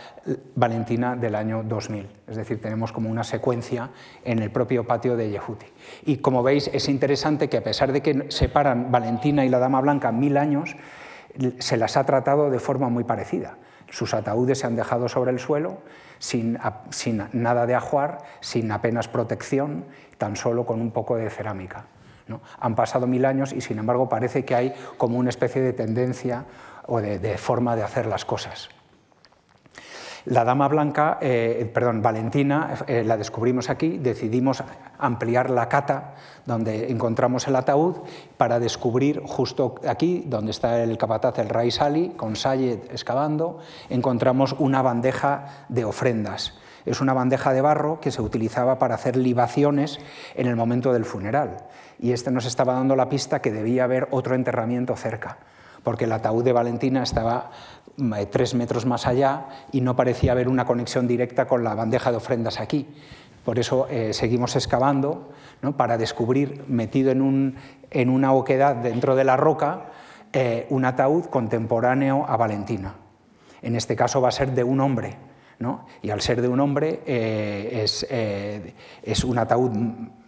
[0.55, 2.07] Valentina del año 2000.
[2.29, 3.89] Es decir, tenemos como una secuencia
[4.23, 5.65] en el propio patio de Yehuti.
[6.05, 9.81] Y como veis, es interesante que a pesar de que separan Valentina y la Dama
[9.81, 10.77] Blanca mil años,
[11.59, 13.57] se las ha tratado de forma muy parecida.
[13.89, 15.79] Sus ataúdes se han dejado sobre el suelo
[16.19, 16.57] sin,
[17.33, 19.85] nada de ajuar, sin apenas protección,
[20.17, 21.85] tan solo con un poco de cerámica.
[22.27, 22.41] ¿no?
[22.59, 26.45] Han pasado mil años y sin embargo parece que hay como una especie de tendencia
[26.85, 28.69] o de forma de hacer las cosas.
[30.29, 34.61] La dama blanca, eh, perdón, Valentina, eh, la descubrimos aquí, decidimos
[34.99, 37.95] ampliar la cata donde encontramos el ataúd
[38.35, 43.59] para descubrir justo aquí, donde está el capataz, el Rais Ali, con Sayed excavando,
[43.89, 46.57] encontramos una bandeja de ofrendas.
[46.85, 49.97] Es una bandeja de barro que se utilizaba para hacer libaciones
[50.35, 51.55] en el momento del funeral.
[51.99, 55.37] Y este nos estaba dando la pista que debía haber otro enterramiento cerca,
[55.83, 57.51] porque el ataúd de Valentina estaba
[58.29, 62.17] tres metros más allá y no parecía haber una conexión directa con la bandeja de
[62.17, 62.87] ofrendas aquí.
[63.43, 65.31] Por eso eh, seguimos excavando
[65.77, 67.55] para descubrir, metido en, un,
[67.89, 69.85] en, una oquedad dentro de la roca,
[70.33, 72.95] eh, un ataúd contemporáneo a Valentina.
[73.61, 75.17] En este caso va a ser de un hombre,
[76.03, 79.71] y al ser de un hombre es, es un ataúd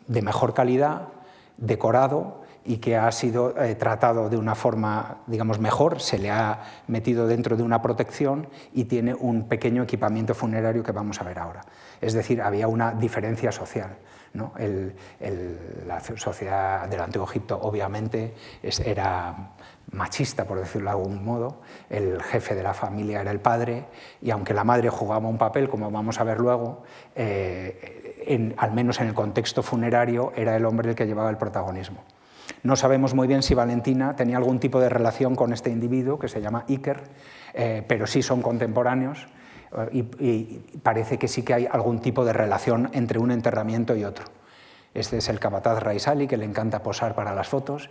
[0.07, 1.09] de mejor calidad,
[1.57, 6.83] decorado, y que ha sido eh, tratado de una forma, digamos, mejor, se le ha
[6.85, 11.39] metido dentro de una protección y tiene un pequeño equipamiento funerario que vamos a ver
[11.39, 11.61] ahora.
[11.99, 13.97] Es decir, había una diferencia social.
[14.31, 14.53] ¿no?
[15.87, 19.53] la sociedad del Antiguo Egipto obviamente era
[19.91, 21.61] machista, por decirlo de algún modo.
[21.89, 23.85] El jefe de la familia era el padre
[24.21, 26.83] y aunque la madre jugaba un papel, como vamos a ver luego,
[27.15, 32.03] eh, al menos en el contexto funerario era el hombre el que llevaba el protagonismo.
[32.63, 36.27] No sabemos muy bien si Valentina tenía algún tipo de relación con este individuo que
[36.27, 37.03] se llama Iker,
[37.53, 39.27] eh, pero sí son contemporáneos
[39.77, 40.43] eh, y,
[40.79, 44.25] parece que sí que hay algún tipo de relación entre un enterramiento y otro.
[44.93, 47.89] Este es el capataz Raisali, que le encanta posar para las fotos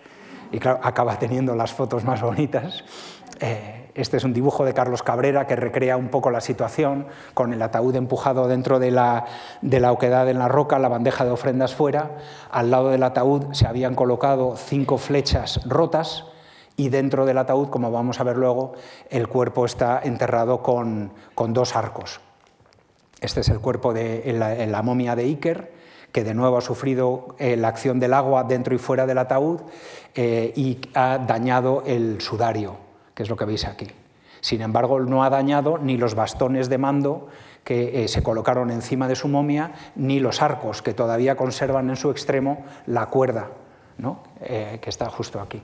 [0.53, 2.85] y acaba teniendo las fotos más bonitas.
[3.41, 7.53] Eh, este es un dibujo de Carlos Cabrera que recrea un poco la situación, con
[7.53, 9.25] el ataúd empujado dentro de la,
[9.91, 12.19] oquedad en la roca, la bandeja de ofrendas fuera.
[12.53, 16.27] Al lado del ataúd se habían colocado cinco flechas rotas
[16.77, 18.75] y dentro del ataúd, como vamos a ver luego,
[19.11, 22.21] el cuerpo está enterrado con, con dos arcos.
[23.21, 24.33] Este es el cuerpo de
[24.71, 25.73] la, momia de Iker,
[26.13, 29.61] que de nuevo ha sufrido eh, la acción del agua dentro y fuera del ataúd
[30.15, 32.88] eh, y ha dañado el sudario
[33.19, 33.89] que es lo que veis aquí.
[34.41, 37.27] Sin embargo, no ha dañado ni los bastones de mando
[37.65, 41.97] que eh, se colocaron encima de su momia, ni los arcos que todavía conservan en
[41.97, 43.49] su extremo la cuerda
[44.41, 45.61] eh, que está justo aquí.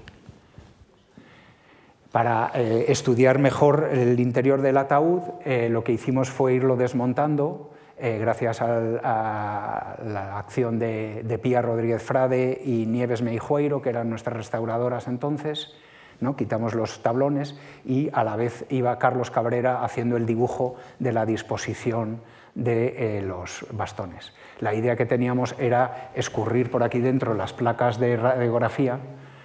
[2.11, 5.23] Para eh, estudiar mejor el interior del ataúd,
[5.71, 12.61] lo que hicimos fue irlo desmontando, gracias a, la acción de, de Pía Rodríguez Frade
[12.65, 15.73] y Nieves Meijueiro, que eran nuestras restauradoras entonces,
[16.21, 16.37] ¿no?
[16.37, 21.27] quitamos los tablones y a la vez iba Carlos Cabrera haciendo el dibujo de la
[21.27, 22.21] disposición
[22.55, 24.33] de eh, los bastones.
[24.61, 29.01] La idea que teníamos era escurrir por aquí dentro las placas de radiografía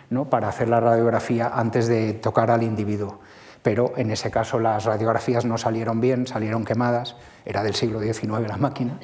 [0.09, 0.29] ¿no?
[0.29, 3.19] para hacer la radiografía antes de tocar al individuo.
[3.61, 8.47] Pero en ese caso las radiografías no salieron bien, salieron quemadas, era del siglo XIX
[8.47, 8.99] la máquina,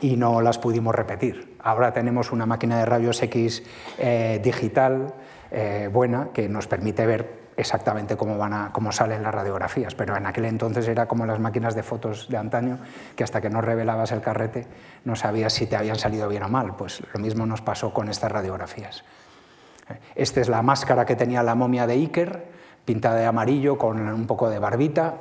[0.00, 1.56] y no las pudimos repetir.
[1.60, 3.62] Ahora tenemos una máquina de rayos X
[3.98, 5.14] eh, digital
[5.50, 10.16] eh, buena que nos permite ver exactamente cómo, van a, cómo salen las radiografías, pero
[10.16, 12.78] en aquel entonces era como las máquinas de fotos de antaño,
[13.16, 14.66] que hasta que no revelabas el carrete
[15.04, 16.76] no sabías si te habían salido bien o mal.
[16.76, 19.04] Pues lo mismo nos pasó con estas radiografías.
[20.14, 22.44] Esta es la máscara que tenía la momia de Iker,
[22.84, 25.14] pintada de amarillo con un poco de barbita.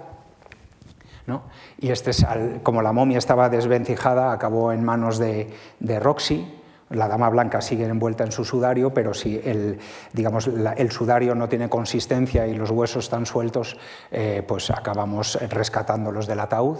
[1.27, 1.43] ¿no?
[1.79, 2.25] Y este es,
[2.63, 6.54] como la momia estaba desvencijada, acabó en manos de, de Roxy,
[6.89, 9.79] la dama blanca sigue envuelta en su sudario, pero si el,
[10.13, 13.77] digamos, el sudario no tiene consistencia y los huesos están sueltos,
[14.11, 16.77] eh, pues acabamos rescatándolos del ataúd.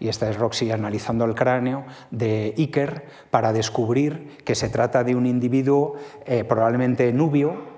[0.00, 5.14] Y esta es Roxy analizando el cráneo de Iker para descubrir que se trata de
[5.14, 5.94] un individuo
[6.26, 7.72] eh, probablemente nubio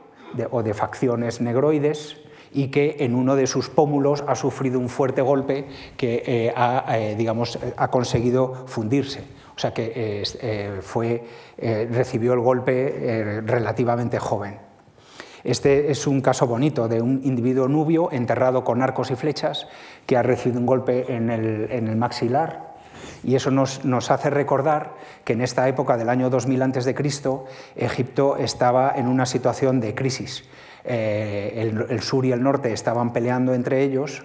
[0.51, 2.17] o de facciones negroides,
[2.53, 5.67] y que en uno de sus pómulos ha sufrido un fuerte golpe
[5.99, 9.36] que eh, ha, digamos, ha conseguido fundirse.
[9.57, 11.25] O sea que eh, fue,
[11.57, 14.59] eh, recibió el golpe eh, relativamente joven.
[15.45, 19.67] Este es un caso bonito de un individuo nubio enterrado con arcos y flechas
[20.05, 22.75] que ha recibido un golpe en el, maxilar
[23.23, 26.95] y eso nos, hace recordar que en esta época del año 2000 a.C.
[27.77, 30.45] Egipto estaba en una situación de crisis.
[30.85, 34.25] el, sur y el norte estaban peleando entre ellos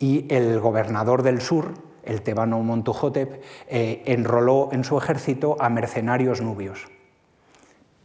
[0.00, 6.40] y el gobernador del sur, el tebano Montuhotep, eh, enroló en su ejército a mercenarios
[6.40, 6.88] nubios.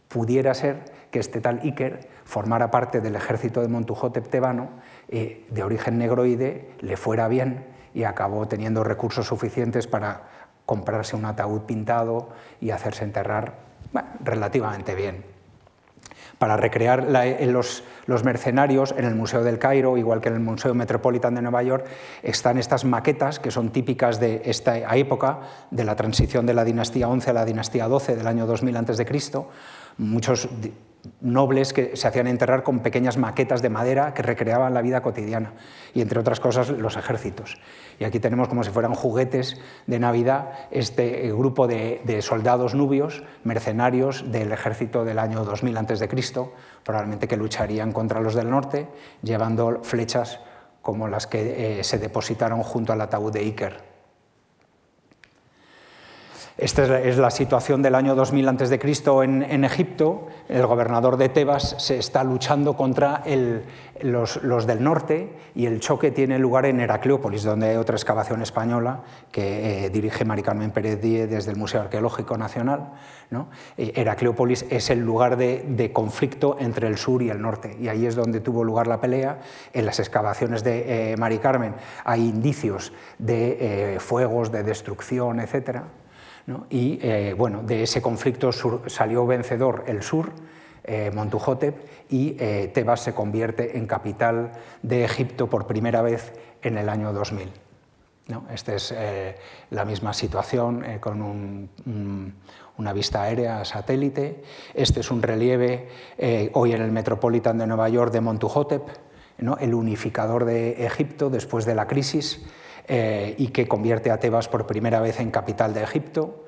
[0.09, 4.69] Pudiera ser que este tal Iker formara parte del ejército de Montuhotep tebano,
[5.07, 10.23] eh, de origen negroide, le fuera bien y acabó teniendo recursos suficientes para
[10.65, 12.29] comprarse un ataúd pintado
[12.61, 13.55] y hacerse enterrar
[14.23, 15.32] relativamente bien
[16.43, 17.08] para recrear
[17.45, 17.84] los,
[18.25, 21.86] mercenarios en el Museo del Cairo, igual que en el Museo Metropolitan de Nueva York,
[22.21, 25.39] están estas maquetas que son típicas de esta época,
[25.71, 29.06] de la transición de la dinastía 11 a la dinastía 12 del año 2000 a.C.
[29.97, 30.49] Muchos
[31.21, 35.53] nobles que se hacían enterrar con pequeñas maquetas de madera que recreaban la vida cotidiana
[35.93, 37.59] y entre otras cosas los ejércitos.
[37.99, 44.31] Y aquí tenemos como si fueran juguetes de Navidad este grupo de, soldados nubios, mercenarios
[44.31, 46.09] del ejército del año 2000 a.C.,
[46.83, 48.87] probablemente que lucharían contra los del norte
[49.21, 50.39] llevando flechas
[50.81, 53.92] como las que eh, se depositaron junto al ataúd de Iker.
[56.55, 58.79] Esta es la situación del año 2000 a.C.
[59.23, 60.27] En, en Egipto.
[60.47, 63.23] El gobernador de Tebas se está luchando contra
[64.01, 69.01] los, del norte y el choque tiene lugar en Heracleópolis, donde hay otra excavación española
[69.31, 72.91] que eh, dirige Mari Carmen Pérez Díez desde el Museo Arqueológico Nacional.
[73.31, 73.49] ¿no?
[73.75, 78.05] Eh, Heracleópolis es el lugar de, conflicto entre el sur y el norte y ahí
[78.05, 79.39] es donde tuvo lugar la pelea.
[79.73, 81.73] En las excavaciones de eh, Mari Carmen
[82.05, 86.02] hay indicios de fuegos, de destrucción, etcétera.
[86.69, 88.51] Y eh, bueno, de ese conflicto
[88.88, 90.32] salió vencedor el sur,
[90.84, 91.75] eh, Montuhotep,
[92.10, 94.51] y eh, Tebas se convierte en capital
[94.82, 97.49] de Egipto por primera vez en el año 2000.
[98.53, 98.95] Esta es
[99.69, 101.69] la misma situación con
[102.77, 104.41] una vista aérea satélite.
[104.73, 105.89] Este es un relieve
[106.53, 108.84] hoy en el Metropolitan de Nueva York de Montuhotep,
[109.60, 112.41] el unificador de Egipto después de la crisis.
[112.87, 116.39] Eh, y que convierte a Tebas por primera vez en capital de Egipto.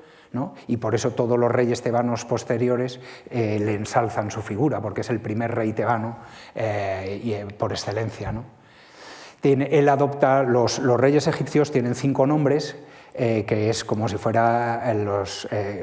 [0.66, 5.08] Y por eso todos los reyes tebanos posteriores eh, le ensalzan su figura, porque es
[5.08, 6.18] el primer rey tebano
[6.54, 8.34] eh, por excelencia.
[9.42, 12.76] él adopta, los, reyes egipcios tienen cinco nombres,
[13.14, 14.82] que es como si fuera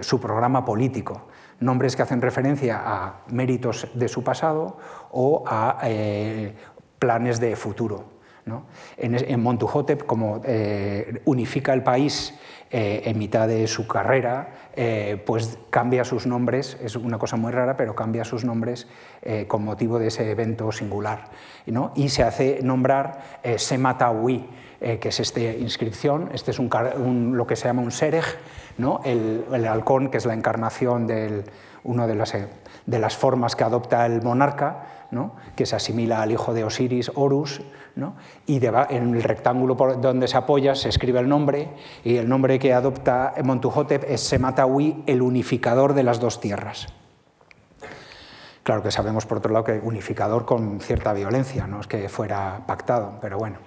[0.01, 4.77] su programa político nombres que hacen referencia a méritos de su pasado
[5.09, 5.79] o a
[6.99, 8.12] planes de futuro.
[8.97, 12.37] En, en, Montuhotep, como eh, unifica el país
[12.69, 17.51] eh, en mitad de su carrera, eh, pues cambia sus nombres, es una cosa muy
[17.51, 18.87] rara, pero cambia sus nombres
[19.47, 21.29] con motivo de ese evento singular.
[21.95, 24.45] Y se hace nombrar Sematawi,
[24.81, 28.25] que es esta inscripción, este es un, lo que se llama un serej,
[28.77, 28.99] ¿no?
[29.05, 31.45] el, el, halcón, que es la encarnación de
[31.85, 34.83] una de las, de las formas que adopta el monarca,
[35.55, 37.61] que se asimila al hijo de Osiris, Horus,
[38.47, 41.69] y en el rectángulo donde se apoya se escribe el nombre,
[42.03, 46.87] y el nombre que adopta Montuhotep es Sematawi, el unificador de las dos tierras.
[48.63, 52.61] Claro que sabemos, por otro lado, que unificador con cierta violencia, no es que fuera
[52.65, 53.57] pactado, pero bueno.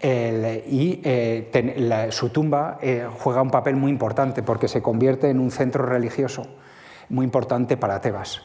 [0.00, 5.50] y eh, su tumba eh, juega un papel muy importante porque se convierte en un
[5.50, 6.46] centro religioso
[7.08, 8.42] muy importante para Tebas.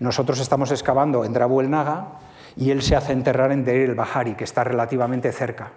[0.00, 2.18] Nosotros estamos excavando en Drabu el Naga
[2.56, 5.72] y él se hace enterrar en Deir el Bahari, que está relativamente cerca.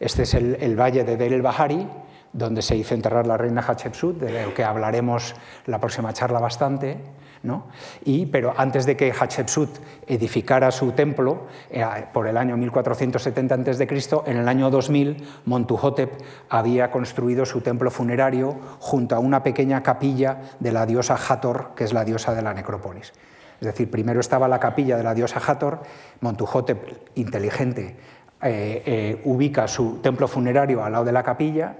[0.00, 1.86] Este es el, el valle de Deir el Bahari,
[2.32, 5.34] donde se hizo enterrar la reina Hatshepsut, de lo que hablaremos
[5.66, 6.98] la próxima charla bastante.
[7.44, 7.66] ¿no?
[8.04, 9.68] Y, pero antes de que Hatshepsut
[10.06, 13.88] edificara su templo, eh, por el año 1470 a.C.,
[14.26, 16.10] en el año 2000, Montuhotep
[16.48, 21.84] había construido su templo funerario junto a una pequeña capilla de la diosa Hathor, que
[21.84, 23.12] es la diosa de la necrópolis.
[23.60, 25.82] Es decir, primero estaba la capilla de la diosa Hathor,
[26.20, 27.96] Montuhotep, inteligente,
[28.42, 31.76] eh, eh, ubica su templo funerario al lado de la capilla,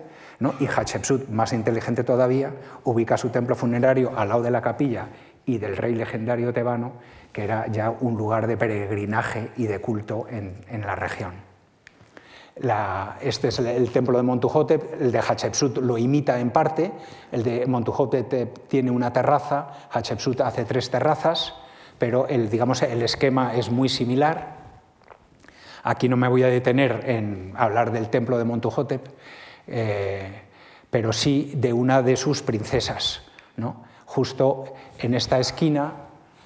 [0.61, 2.53] y Hatshepsut, más inteligente todavía,
[2.85, 5.09] ubica su templo funerario al lado de la capilla
[5.47, 6.93] y del rey legendario tebano,
[7.33, 11.35] que era ya un lugar de peregrinaje y de culto en, la región.
[13.21, 16.93] este es el, templo de Montuhotep, el de Hatshepsut lo imita en parte,
[17.33, 21.55] el de Montuhotep tiene una terraza, Hatshepsut hace tres terrazas,
[22.05, 24.59] pero el, digamos, el esquema es muy similar.
[25.83, 29.09] Aquí no me voy a detener en hablar del templo de Montuhotep,
[29.67, 30.43] eh,
[30.91, 33.23] pero sí de una de sus princesas.
[33.57, 33.85] ¿no?
[34.05, 35.95] Justo en esta esquina,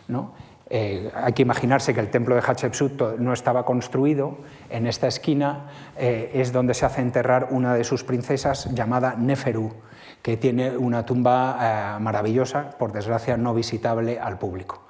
[0.07, 0.33] ¿no?
[0.71, 4.39] Eh, hay que imaginarse que el templo de Hatshepsut no estaba construido,
[4.71, 9.75] en esta esquina eh, es donde se hace enterrar una de sus princesas llamada Neferu,
[10.23, 14.88] que tiene una tumba maravillosa, por desgracia no visitable al público.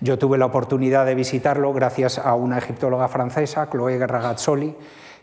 [0.00, 4.76] Yo tuve la oportunidad de visitarlo gracias a una egiptóloga francesa, Chloé Ragazzoli,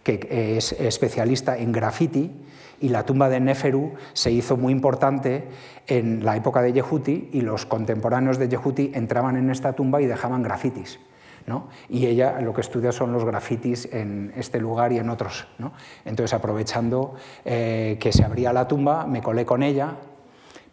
[0.03, 2.32] que es especialista en graffiti,
[2.82, 5.47] y la tumba de Neferu se hizo muy importante
[5.88, 10.07] en la época de Yehuti y los contemporáneos de Yehuti entraban en esta tumba y
[10.07, 10.99] dejaban grafitis.
[11.47, 11.69] ¿no?
[11.89, 15.47] Y ella lo que estudia son los grafitis en este lugar y en otros.
[15.57, 15.73] ¿no?
[16.03, 17.15] Entonces, aprovechando
[17.45, 19.95] eh, que se abría la tumba, me colé con ella,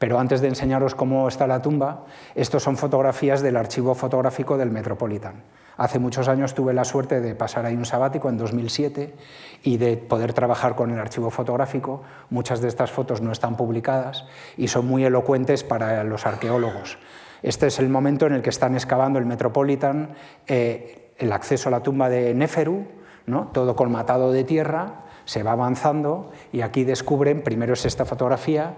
[0.02, 4.72] pero antes de enseñaros cómo está la tumba, estos son fotografías del archivo fotográfico del
[4.72, 5.44] Metropolitan.
[5.76, 9.14] Hace muchos años tuve la suerte de pasar ahí un sabático en 2007
[9.62, 12.02] y de poder trabajar con el archivo fotográfico.
[12.30, 14.24] Muchas de estas fotos no están publicadas
[14.56, 16.98] y son muy elocuentes para los arqueólogos.
[17.44, 20.16] Este es el momento en el que están excavando el Metropolitan,
[20.48, 22.88] eh, el acceso a la tumba de Neferu,
[23.26, 23.52] ¿no?
[23.52, 28.74] todo colmatado de tierra, se va avanzando y aquí descubren, primero es esta fotografía,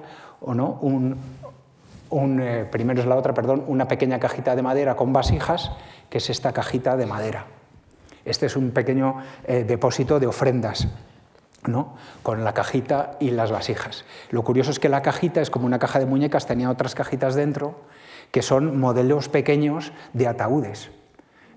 [0.47, 0.78] o no,
[2.11, 5.72] un, eh, primero es la otra, perdón, una pequeña cajita de madera con vasijas,
[6.11, 7.47] que es esta cajita de madera.
[8.24, 10.88] Este es un pequeño eh, depósito de ofrendas,
[11.66, 11.95] ¿no?
[12.22, 14.05] con la cajita y las vasijas.
[14.30, 17.34] Lo curioso es que la cajita es como una caja de muñecas, tenía otras cajitas
[17.34, 17.80] dentro,
[18.30, 20.90] que son modelos pequeños de ataúdes.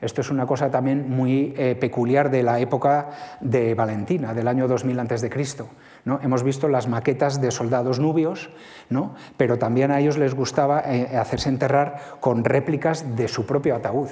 [0.01, 3.09] Esto es una cosa también muy eh, peculiar de la época
[3.41, 5.29] de Valentina, del año 2000 a.C.
[6.05, 6.19] ¿no?
[6.21, 8.49] Hemos visto las maquetas de soldados nubios,
[8.89, 9.15] ¿no?
[9.37, 14.09] pero también a ellos les gustaba eh, hacerse enterrar con réplicas de su propio ataúd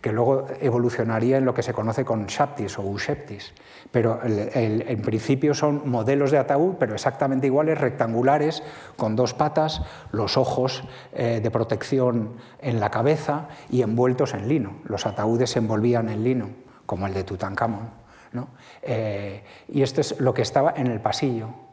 [0.00, 3.52] que luego evolucionaría en lo que se conoce con shaptis o usheptis.
[3.90, 8.62] Pero en principio son modelos de ataúd, pero exactamente iguales, rectangulares,
[8.96, 9.82] con dos patas,
[10.12, 10.84] los ojos
[11.14, 14.76] eh, de protección en la cabeza y envueltos en lino.
[14.84, 16.50] Los ataúdes se envolvían en lino,
[16.86, 17.90] como el de Tutankamón.
[18.32, 18.48] ¿no?
[18.82, 21.67] Eh, y esto es lo que estaba en el pasillo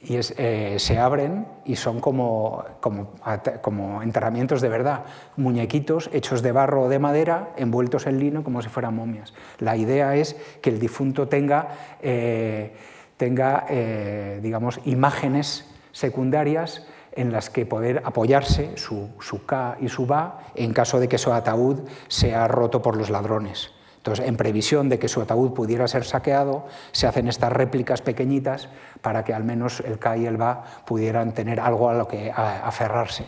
[0.00, 5.04] y eh, se abren y son como, como, enterramientos de verdad,
[5.36, 9.34] muñequitos hechos de barro o de madera, envueltos en lino como si fueran momias.
[9.58, 11.68] La idea es que el difunto tenga,
[12.00, 12.76] eh,
[13.16, 20.06] tenga eh, digamos, imágenes secundarias en las que poder apoyarse su, su K y su
[20.06, 23.72] Ba en caso de que su ataúd sea roto por los ladrones.
[24.08, 28.70] Entonces, en previsión de que su ataúd pudiera ser saqueado, se hacen estas réplicas pequeñitas
[29.02, 32.32] para que al menos el Ka y el Ba pudieran tener algo a lo que
[32.32, 33.26] aferrarse.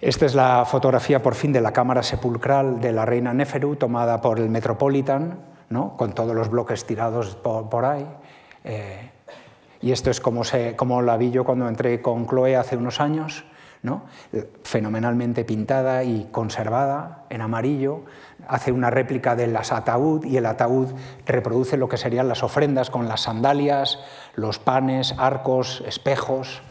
[0.00, 4.20] Esta es la fotografía por fin de la cámara sepulcral de la reina Neferu, tomada
[4.20, 5.96] por el Metropolitan, ¿no?
[5.96, 8.06] con todos los bloques tirados por, ahí.
[8.62, 9.10] Eh,
[9.80, 13.00] y esto es como, se, como la vi yo cuando entré con Chloe hace unos
[13.00, 13.44] años
[14.62, 18.02] fenomenalmente pintada y conservada en amarillo,
[18.46, 20.88] hace una réplica del ataúd y el ataúd
[21.26, 23.98] reproduce lo que serían las ofrendas con las sandalias,
[24.34, 26.62] los panes, arcos, espejos,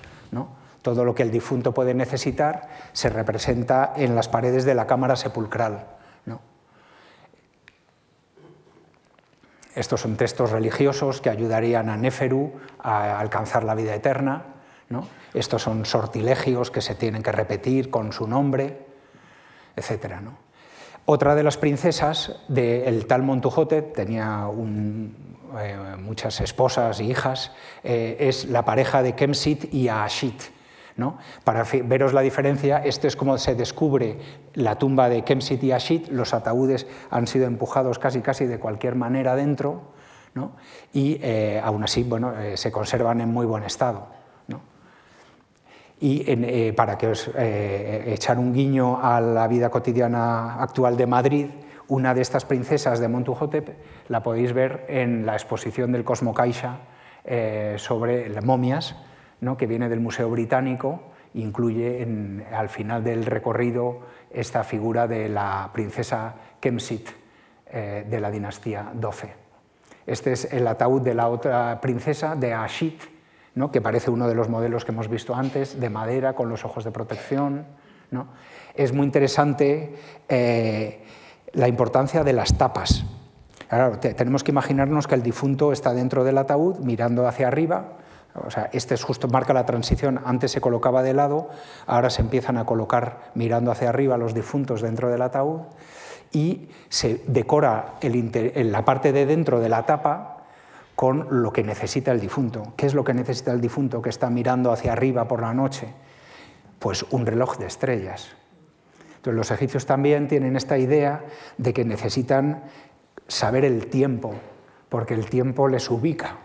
[0.82, 5.16] todo lo que el difunto puede necesitar se representa en las paredes de la cámara
[5.16, 5.86] sepulcral.
[9.74, 14.51] Estos son textos religiosos que ayudarían a Neferu a alcanzar la vida eterna
[15.34, 18.86] Estos son sortilegios que se tienen que repetir con su nombre,
[19.76, 20.16] etc.
[20.22, 20.38] ¿no?
[21.06, 24.48] Otra de las princesas del tal Montuhotep, tenía
[25.60, 27.52] eh, muchas esposas y hijas,
[27.84, 30.42] eh, es la pareja de Kemsit y Ashit.
[30.98, 31.18] ¿no?
[31.44, 34.20] Para veros la diferencia, esto es como se descubre
[34.54, 38.96] la tumba de Kemsit y Ashit, los ataúdes han sido empujados casi casi de cualquier
[38.96, 39.82] manera dentro,
[40.94, 44.21] y eh, aún así bueno, se conservan en muy buen estado.
[46.02, 51.06] Y eh, para que os eh, echar un guiño a la vida cotidiana actual de
[51.06, 51.46] Madrid,
[51.90, 53.70] una de estas princesas de Montuhotep
[54.10, 56.80] la podéis ver en la exposición del Cosmo Caixa
[57.24, 58.96] eh, sobre las momias,
[59.42, 59.58] ¿no?
[59.58, 61.04] que viene del Museo Británico,
[61.36, 62.04] incluye
[62.52, 64.00] al final del recorrido
[64.32, 67.10] esta figura de la princesa Kemsit
[67.72, 69.30] de la dinastía XII.
[70.06, 73.02] Este es el ataúd de la otra princesa, de Ashit,
[73.72, 76.84] que parece uno de los modelos que hemos visto antes, de madera con los ojos
[76.84, 77.66] de protección.
[78.76, 79.96] Es muy interesante
[80.30, 81.04] eh,
[81.54, 83.06] la importancia de las tapas.
[84.00, 87.98] tenemos que imaginarnos que el difunto está dentro del ataúd mirando hacia arriba.
[88.72, 90.22] Este es justo marca la transición.
[90.24, 91.50] Antes se colocaba de lado,
[91.86, 95.62] ahora se empiezan a colocar mirando hacia arriba los difuntos dentro del ataúd
[96.32, 100.41] y se decora la parte de dentro de la tapa
[100.96, 102.74] con lo que necesita el difunto.
[102.76, 105.88] ¿Qué es lo que necesita el difunto que está mirando hacia arriba por la noche?
[106.80, 108.30] Pues un reloj de estrellas.
[109.16, 111.24] Entonces los egipcios también tienen esta idea
[111.58, 112.64] de que necesitan
[113.28, 114.34] saber el tiempo,
[114.90, 116.38] porque el tiempo les ubica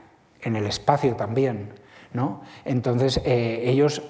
[0.43, 1.73] en el espacio también.
[2.13, 2.43] ¿no?
[2.65, 4.03] Entonces eh, ellos,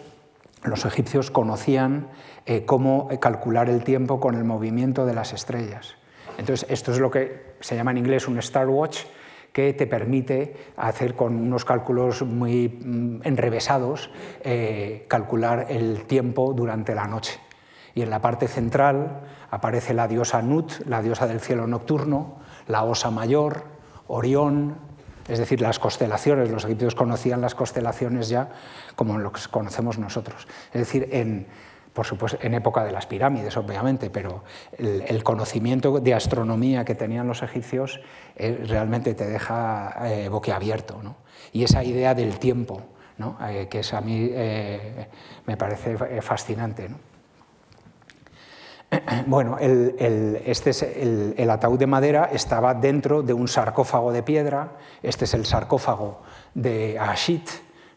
[0.64, 2.08] los egipcios, conocían
[2.44, 5.96] eh, cómo calcular el tiempo con el movimiento de las estrellas.
[6.38, 9.04] Entonces esto es lo que se llama en inglés un Star Watch,
[9.56, 14.10] que te permite hacer con unos cálculos muy mm, enrevesados,
[14.44, 17.40] eh, calcular el tiempo durante la noche.
[17.94, 22.36] Y en la parte central aparece la diosa Nut, la diosa del cielo nocturno,
[22.68, 23.64] la Osa Mayor,
[24.08, 24.76] Orión,
[25.26, 26.50] es decir, las constelaciones.
[26.50, 28.50] Los egipcios conocían las constelaciones ya
[28.94, 30.46] como lo que conocemos nosotros.
[30.74, 31.46] Es decir, en,
[31.96, 34.44] por supuesto, en época de las pirámides, obviamente, pero
[34.76, 38.00] el, conocimiento de astronomía que tenían los egipcios
[38.36, 41.02] eh, realmente te deja eh, boquiabierto.
[41.02, 41.16] ¿no?
[41.54, 42.82] Y esa idea del tiempo,
[43.16, 43.38] ¿no?
[43.48, 44.30] Eh, que es a mí
[45.46, 46.90] me parece fascinante.
[46.90, 46.98] ¿no?
[49.26, 54.72] Bueno, el, este es el, ataúd de madera estaba dentro de un sarcófago de piedra,
[55.02, 56.20] este es el sarcófago
[56.54, 57.48] de Ashit,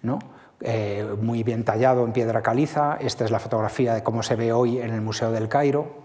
[0.04, 0.20] ¿no?
[0.62, 2.98] Eh, muy bien tallado en piedra caliza.
[3.00, 6.02] Esta es la fotografía de cómo se ve hoy en el Museo del Cairo.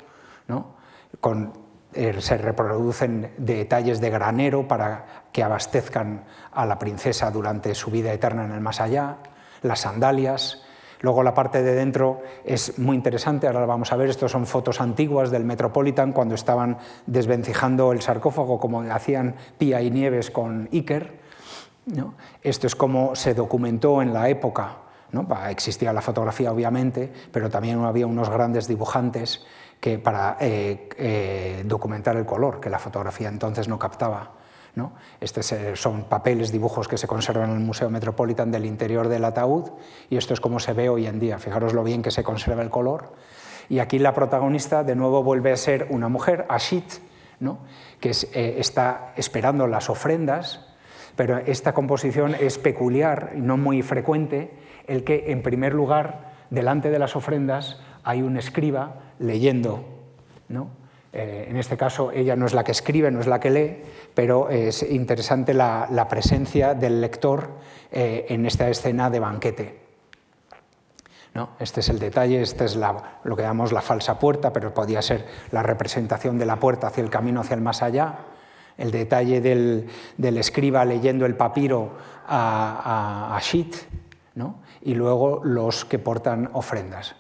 [1.95, 8.13] Eh, se reproducen detalles de granero para que abastezcan a la princesa durante su vida
[8.13, 9.19] eterna en el más allá,
[9.63, 10.65] las sandalias.
[11.01, 14.47] Luego la parte de dentro es muy interesante, ahora lo vamos a ver, estos son
[14.47, 20.69] fotos antiguas del Metropolitan cuando estaban desvencijando el sarcófago como hacían Pía y Nieves con
[20.73, 21.24] Iker
[22.43, 24.79] esto es como se documentó en la época.
[25.13, 25.27] ¿no?
[25.49, 29.45] Existía la fotografía, obviamente, pero también había unos grandes dibujantes
[29.81, 34.33] que para eh, eh, documentar el color, que la fotografía entonces no captaba.
[34.75, 34.93] ¿no?
[35.21, 39.25] Estos eh, son papeles, dibujos que se conservan en el Museo Metropolitan del interior del
[39.25, 39.71] ataúd
[40.11, 41.39] y esto es como se ve hoy en día.
[41.39, 43.13] Fijaros lo bien que se conserva el color.
[43.69, 46.91] Y aquí la protagonista de nuevo vuelve a ser una mujer, Ashit,
[47.39, 47.59] ¿no?
[48.01, 50.74] que está esperando las ofrendas
[51.17, 54.51] pero esta composición es peculiar y no muy frecuente,
[54.87, 59.85] el que en primer lugar, delante de las ofrendas, hay un escriba leyendo.
[60.49, 60.71] ¿no?
[61.13, 63.83] Eh, en este caso, ella no es la que escribe, no es la que lee,
[64.15, 67.51] pero es interesante la, presencia del lector
[67.93, 69.85] eh, en esta escena de banquete.
[71.35, 71.51] ¿No?
[71.59, 75.27] Este es el detalle, este es lo que llamamos la falsa puerta, pero podía ser
[75.51, 78.19] la representación de la puerta hacia el camino, hacia el más allá
[78.77, 81.93] el detalle del, escriba leyendo el papiro
[82.27, 83.75] a, a, Shit,
[84.83, 87.15] y luego los que portan ofrendas.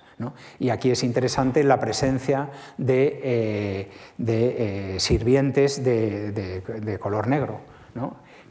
[0.58, 3.90] Y aquí es interesante la presencia de, eh,
[4.26, 7.60] eh, sirvientes de, color negro.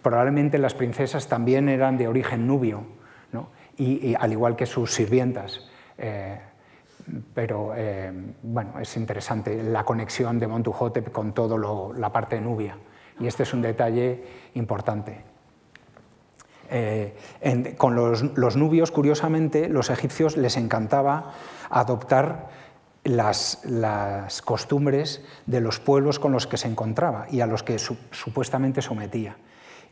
[0.01, 2.84] Probablemente las princesas también eran de origen nubio,
[3.78, 5.62] y, al igual que sus sirvientas.
[5.97, 6.39] Eh,
[7.34, 7.74] pero
[8.43, 11.58] bueno, es interesante la conexión de Montuhotep con toda
[11.97, 12.78] la parte nubia.
[13.20, 14.24] Y este es un detalle
[14.55, 15.22] importante.
[16.70, 17.14] Eh,
[17.78, 21.34] con los, nubios, curiosamente, los egipcios les encantaba
[21.70, 22.49] adoptar
[23.03, 27.78] las, las, costumbres de los pueblos con los que se encontraba y a los que
[27.78, 29.36] supuestamente sometía.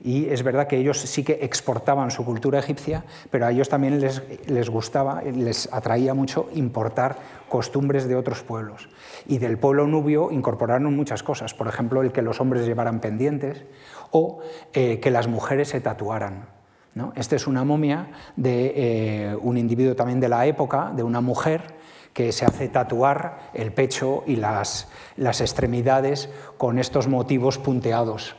[0.04, 4.00] Y es verdad que ellos sí que exportaban su cultura egipcia, pero a ellos también
[4.00, 7.18] les, les gustaba, les atraía mucho importar
[7.50, 8.90] costumbres de otros pueblos.
[9.28, 13.64] Y del pueblo nubio incorporaron muchas cosas, por ejemplo, el que los hombres llevaran pendientes
[14.10, 14.40] o
[14.74, 16.48] eh, que las mujeres se tatuaran.
[16.96, 17.14] ¿no?
[17.16, 21.76] Esta es una momia de eh, un individuo también de la época, de una mujer
[22.14, 28.36] que se hace tatuar el pecho y las, las extremidades con estos motivos punteados.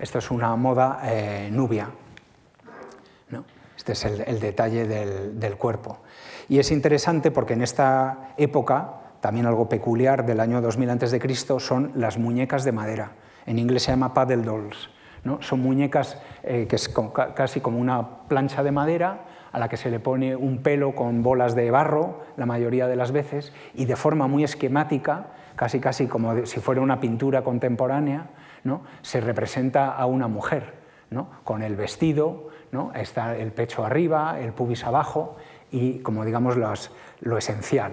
[0.00, 1.90] Esto es una moda eh, nubia.
[3.76, 6.00] Este es el, detalle del, cuerpo.
[6.50, 8.92] Y es interesante porque en esta época,
[9.22, 13.12] también algo peculiar del año 2000 a.C., son las muñecas de madera.
[13.46, 14.90] En inglés se llama paddle dolls.
[15.24, 15.40] ¿no?
[15.40, 16.94] Son muñecas eh, que es
[17.34, 21.22] casi como una plancha de madera a la que se le pone un pelo con
[21.22, 26.06] bolas de barro la mayoría de las veces y de forma muy esquemática, casi casi
[26.06, 28.26] como si fuera una pintura contemporánea,
[29.02, 30.80] se representa a una mujer,
[31.44, 32.92] con el vestido, ¿no?
[32.94, 35.36] está el pecho arriba, el pubis abajo
[35.70, 36.56] y, como digamos,
[37.20, 37.92] lo esencial.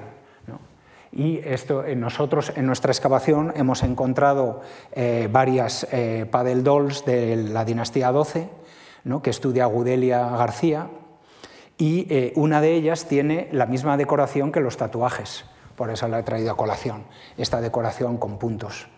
[1.11, 4.61] Y esto, nosotros en nuestra excavación hemos encontrado
[4.91, 6.30] eh, varias eh,
[6.63, 8.49] dolls de la dinastía XII,
[9.24, 10.89] que estudia Gudelia García,
[11.78, 15.45] y eh, una de ellas tiene la misma decoración que los tatuajes,
[15.76, 17.05] por eso la he traído a colación,
[17.38, 18.89] esta decoración con puntos.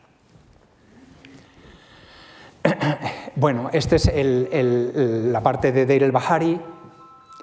[3.36, 6.60] Bueno, esta es la parte de Deir el-Bahari,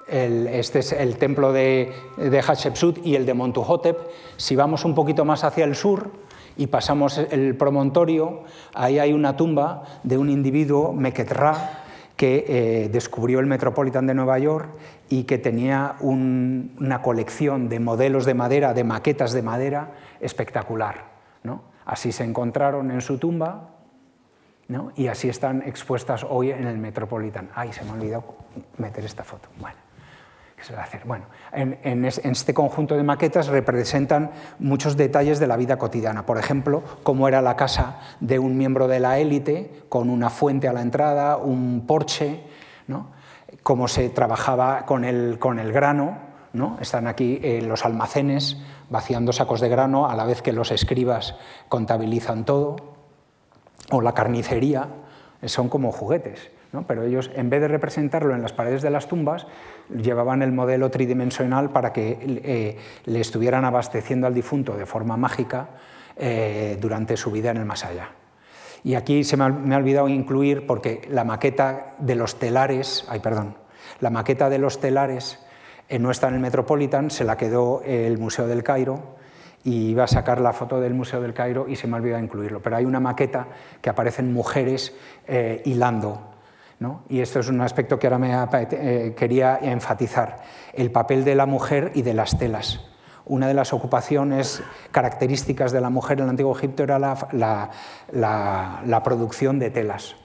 [0.07, 3.97] este es el templo de, de, Hatshepsut y el de Montuhotep.
[4.37, 6.11] Si vamos un poquito más hacia el sur
[6.55, 8.43] y pasamos el promontorio,
[8.73, 11.83] ahí hay una tumba de un individuo, Meketra,
[12.15, 14.69] que eh, descubrió el Metropolitan de Nueva York
[15.09, 21.17] y que tenía una colección de modelos de madera, de maquetas de madera espectacular.
[21.85, 23.76] Así se encontraron en su tumba
[24.95, 27.49] y así están expuestas hoy en el Metropolitan.
[27.55, 28.35] Ay, se me ha olvidado
[28.77, 29.47] meter esta foto.
[29.59, 29.77] Bueno,
[30.57, 31.03] ¿qué se va a hacer?
[31.05, 36.25] Bueno, en, este conjunto de maquetas representan muchos detalles de la vida cotidiana.
[36.25, 40.67] Por ejemplo, cómo era la casa de un miembro de la élite, con una fuente
[40.67, 42.43] a la entrada, un porche,
[42.87, 43.11] ¿no?
[43.63, 46.27] cómo se trabajaba con el, con el grano.
[46.51, 46.77] ¿no?
[46.81, 48.57] Están aquí eh, los almacenes
[48.89, 51.35] vaciando sacos de grano a la vez que los escribas
[51.69, 52.96] contabilizan todo
[53.91, 54.87] o la carnicería,
[55.45, 56.51] son como juguetes.
[56.87, 59.47] Pero ellos, en vez de representarlo en las paredes de las tumbas,
[59.89, 65.69] llevaban el modelo tridimensional para que eh, le estuvieran abasteciendo al difunto de forma mágica
[66.17, 68.09] eh, durante su vida en el más allá.
[68.83, 73.55] Y aquí se me ha, olvidado incluir, porque la maqueta de los telares, ay, perdón,
[73.99, 75.39] la maqueta de los telares
[75.89, 79.15] eh, no está en el Metropolitan, se la quedó el Museo del Cairo,
[79.67, 82.23] y iba a sacar la foto del Museo del Cairo y se me ha olvidado
[82.23, 82.61] incluirlo.
[82.61, 83.47] Pero hay una maqueta
[83.81, 84.95] que aparecen mujeres
[85.27, 86.21] eh, hilando.
[86.79, 87.03] ¿no?
[87.09, 90.37] Y esto es un aspecto que ahora me eh, quería enfatizar,
[90.71, 92.79] el papel de la mujer y de las telas.
[93.25, 97.69] Una de las ocupaciones características de la mujer en el Antiguo Egipto era la,
[98.13, 100.15] la producción de telas.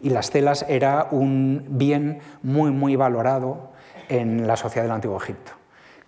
[0.00, 3.68] Y las telas era un bien muy, muy valorado
[4.08, 5.57] en la sociedad del Antiguo Egipto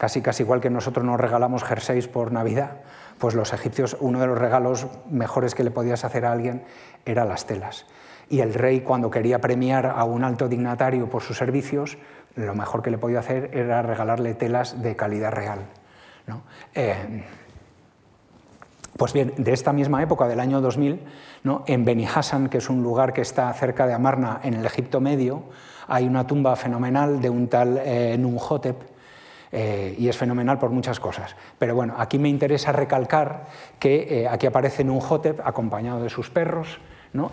[0.01, 2.78] casi casi igual que nosotros nos regalamos jerseys por Navidad,
[3.18, 6.64] pues los egipcios uno de los regalos mejores que le podías hacer a alguien
[7.05, 7.84] era las telas.
[8.30, 11.98] Y el rey cuando quería premiar a un alto dignatario por sus servicios,
[12.34, 15.66] lo mejor que le podía hacer era regalarle telas de calidad real.
[16.74, 17.22] Eh,
[18.96, 20.98] pues bien, de esta misma época, del año 2000,
[21.42, 21.62] ¿no?
[21.66, 24.98] en Beni Hassan, que es un lugar que está cerca de Amarna, en el Egipto
[25.03, 25.42] Medio,
[25.88, 28.89] hay una tumba fenomenal de un tal eh, Numhotep,
[29.53, 31.34] eh, y es fenomenal por muchas cosas.
[31.59, 33.46] Pero bueno, aquí me interesa recalcar
[33.78, 36.80] que eh, aquí aparece un Hotep acompañado de sus perros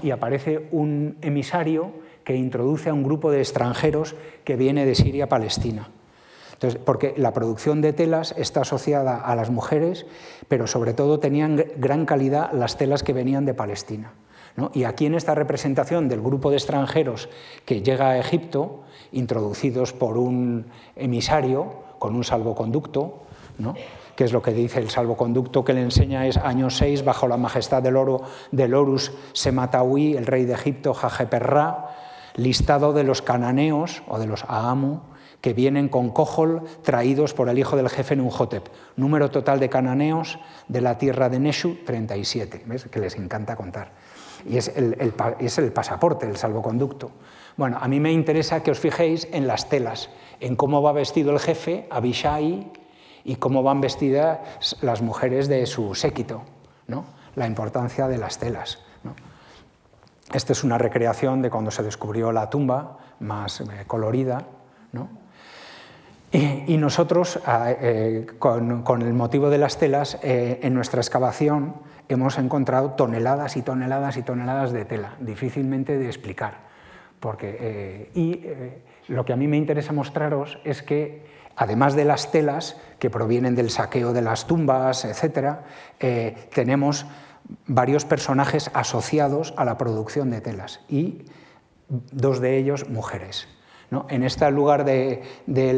[0.01, 1.91] y aparece un emisario
[2.24, 5.89] que introduce a un grupo de extranjeros que viene de Siria a Palestina.
[6.53, 10.07] Entonces, porque la producción de telas está asociada a las mujeres,
[10.47, 14.13] pero sobre todo tenían gran calidad las telas que venían de Palestina.
[14.74, 17.30] Y aquí en esta representación del grupo de extranjeros
[17.63, 20.65] que llega a Egipto, introducidos por un
[20.95, 23.24] emisario, con un salvoconducto,
[23.58, 23.76] ¿no?
[24.18, 27.38] que es lo que dice el salvoconducto que le enseña es año 6, bajo la
[27.38, 31.89] majestad del, oro, del Horus Semataui, el rey de Egipto, Jajeperra,
[32.36, 35.02] listado de los cananeos o de los Aamu,
[35.39, 38.68] que vienen con cojol traídos por el hijo del jefe Nunhotep.
[38.95, 42.64] Número total de cananeos de la tierra de Neshu, 37.
[42.66, 42.86] ¿Ves?
[42.86, 43.91] Que les encanta contar.
[44.50, 47.12] Y es el, es el pasaporte, el salvoconducto.
[47.58, 51.32] Bueno, a mí me interesa que os fijéis en las telas en cómo va vestido
[51.32, 52.72] el jefe, Abishai,
[53.24, 56.43] y cómo van vestidas las mujeres de su séquito,
[56.88, 57.05] ¿no?
[57.36, 58.80] la importancia de las telas.
[60.34, 64.45] Esta es una recreación de cuando se descubrió la tumba, más eh, colorida.
[66.30, 71.76] Y, nosotros, ah, eh, con, el motivo de las telas, eh, en nuestra excavación
[72.10, 76.66] hemos encontrado toneladas y toneladas y toneladas de tela, difícilmente de explicar.
[77.20, 78.41] Porque, y
[79.11, 83.55] lo que a mí me interesa mostraros es que, además de las telas que provienen
[83.55, 85.57] del saqueo de las tumbas, etc.,
[86.53, 87.05] tenemos
[87.65, 91.26] varios personajes asociados a la producción de telas y
[91.89, 93.47] dos de ellos mujeres.
[94.09, 95.24] En este lugar de,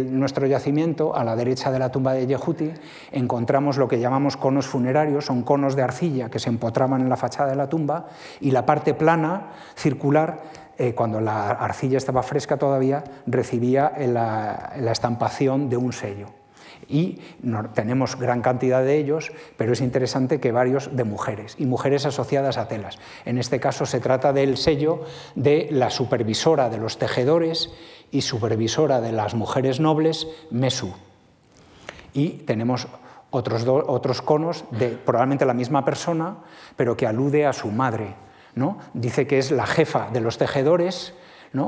[0.10, 2.72] nuestro yacimiento, a la derecha de la tumba de Yehuti,
[3.12, 7.18] encontramos lo que llamamos conos funerarios, son conos de arcilla que se empotraban en la
[7.18, 8.08] fachada de la tumba
[8.42, 10.42] y la parte plana, circular,
[10.80, 16.40] eh, cuando la arcilla estaba fresca todavía, recibía la estampación de un sello
[16.90, 17.20] y
[17.74, 22.58] tenemos gran cantidad de ellos, pero es interesante que varios de mujeres y mujeres asociadas
[22.58, 22.98] a telas.
[23.26, 25.04] En este caso se trata del sello
[25.36, 27.70] de la supervisora de los tejedores
[28.12, 30.94] y supervisora de las mujeres nobles, Mesu.
[32.14, 32.88] Y tenemos
[33.30, 36.38] otros, otros conos de probablemente la misma persona,
[36.76, 38.16] pero que alude a su madre.
[38.56, 38.78] ¿No?
[38.94, 41.14] Dice que es la jefa de los tejedores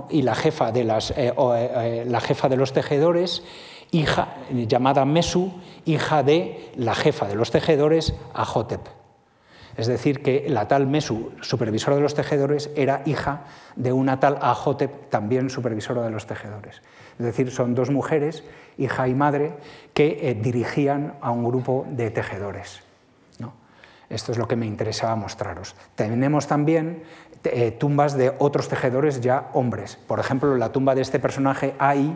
[0.10, 3.44] y la jefa de, las, eh, eh, la jefa de los tejedores
[3.92, 5.52] hija, llamada Mesu,
[5.86, 8.82] hija de la jefa de los tejedores, Ahotep.
[9.78, 14.38] Es decir, que la tal Mesu, supervisora de los tejedores, era hija de una tal
[14.42, 16.82] Ahotep, también supervisora de los tejedores.
[17.20, 18.44] Es decir, son dos mujeres,
[18.78, 19.54] hija y madre,
[19.94, 22.82] que eh, dirigían a un grupo de tejedores.
[24.12, 25.76] Esto es lo que me interesaba mostraros.
[25.96, 27.04] Tenemos también
[27.46, 29.98] eh, tumbas de otros tejedores ya hombres.
[30.08, 32.16] Por ejemplo, la tumba de este personaje, Ai,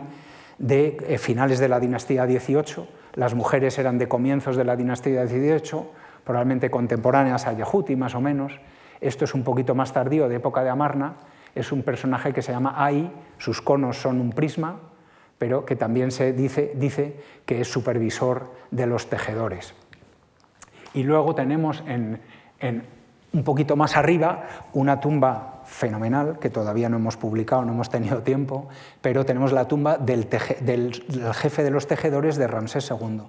[0.58, 5.26] de eh, finales de la dinastía XVIII, las mujeres eran de comienzos de la dinastía
[5.26, 5.88] XVIII,
[6.22, 8.60] probablemente contemporáneas a Yehuti más o menos.
[9.00, 11.16] Esto es un poquito más tardío, de época de Amarna,
[11.54, 14.80] es un personaje que se llama Ai, sus conos son un prisma,
[15.38, 17.16] pero que también se dice, dice
[17.46, 19.74] que es supervisor de los tejedores.
[20.96, 22.18] Y luego tenemos en,
[23.32, 28.22] un poquito más arriba una tumba fenomenal que todavía no hemos publicado, no hemos tenido
[28.22, 28.68] tiempo,
[29.02, 30.26] pero tenemos la tumba del,
[31.34, 33.20] jefe de los tejedores de Ramsés II.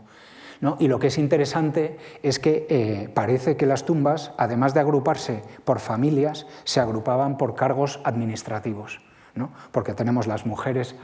[0.80, 5.44] Y lo que es interesante es que eh, parece que las tumbas, además de agruparse
[5.66, 9.02] por familias, se agrupaban por cargos administrativos.
[9.72, 10.96] Porque tenemos las mujeres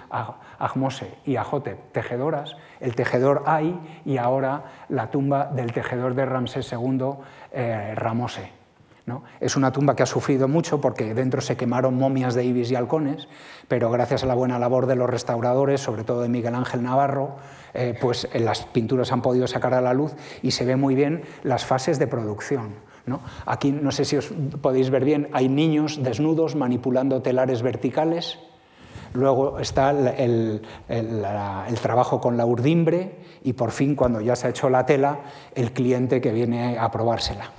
[0.60, 6.72] Ahmose y Ajote tejedoras, el tejedor Ai y ahora la tumba del tejedor de Ramsés
[6.72, 7.14] II,
[7.52, 8.64] eh, Ramose.
[9.42, 12.76] Es una tumba que ha sufrido mucho porque dentro se quemaron momias de ibis y
[12.76, 13.28] halcones,
[13.68, 17.36] pero gracias a la buena labor de los restauradores, sobre todo de Miguel Ángel Navarro,
[17.74, 20.96] eh, pues eh, las pinturas han podido sacar a la luz y se ve muy
[20.96, 22.76] bien las fases de producción.
[23.46, 24.32] Aquí no sé si os
[24.62, 28.40] podéis ver bien, hay niños desnudos manipulando telares verticales,
[29.14, 34.50] Luego está el, el, trabajo con la urdimbre y por fin, cuando ya se ha
[34.50, 35.20] hecho la tela,
[35.54, 37.52] el cliente que viene a probársela.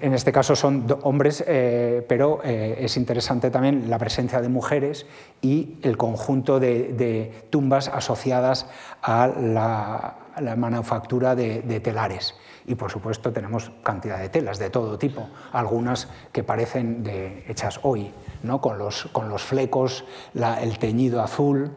[0.00, 5.06] En este caso son hombres, eh, pero eh, es interesante también la presencia de mujeres
[5.40, 8.66] y el conjunto de, tumbas asociadas
[9.02, 12.34] a la, manufactura de, telares.
[12.68, 17.02] Y por supuesto tenemos cantidad de telas de todo tipo, algunas que parecen
[17.48, 18.12] hechas hoy,
[18.42, 18.60] ¿no?
[18.60, 20.04] con, los, con los flecos,
[20.34, 21.72] el teñido azul,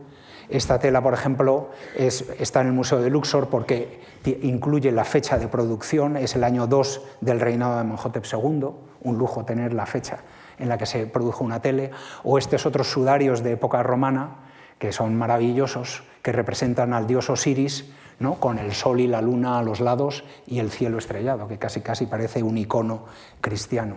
[0.49, 4.01] esta tela, por ejemplo, está en el Museo de Luxor porque
[4.41, 8.67] incluye la fecha de producción, es el año 2 del reinado de Menhotep II,
[9.03, 10.19] un lujo tener la fecha
[10.59, 11.91] en la que se produjo una tele,
[12.25, 17.85] o estos otros sudarios de época romana, que son maravillosos, que representan al dios Osiris,
[18.21, 18.35] ¿no?
[18.35, 21.81] con el sol y la luna a los lados y el cielo estrellado, que casi
[21.81, 23.05] casi parece un icono
[23.41, 23.95] cristiano.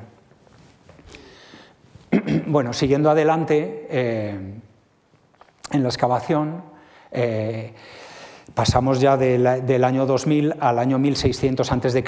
[2.47, 4.55] Bueno, siguiendo adelante, eh,
[5.72, 6.62] en la excavación
[7.11, 7.75] eh,
[8.55, 12.05] pasamos ya del, año 2000 al año 1600 a.C.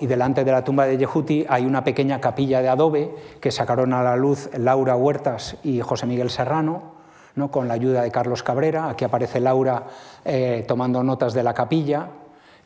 [0.00, 3.92] y delante de la tumba de Yehuti hay una pequeña capilla de adobe que sacaron
[3.92, 6.89] a la luz Laura Huertas y José Miguel Serrano,
[7.34, 7.50] ¿no?
[7.50, 8.88] con la ayuda de Carlos Cabrera.
[8.88, 9.84] Aquí aparece Laura
[10.24, 12.08] eh, tomando notas de la capilla.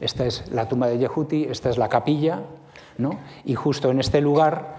[0.01, 2.43] Esta es la tumba de Yehuti, esta es la capilla,
[2.99, 3.19] ¿no?
[3.45, 4.77] y justo en este lugar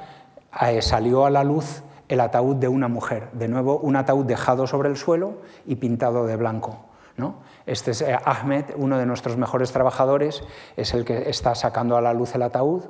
[0.62, 4.68] eh, salió a la luz el ataúd de una mujer, de nuevo un ataúd dejado
[4.68, 6.78] sobre el suelo y pintado de blanco.
[7.18, 7.36] ¿no?
[7.66, 10.44] Este es eh, Ahmed, uno de nuestros mejores trabajadores,
[10.76, 12.84] es el que está sacando a la luz el ataúd.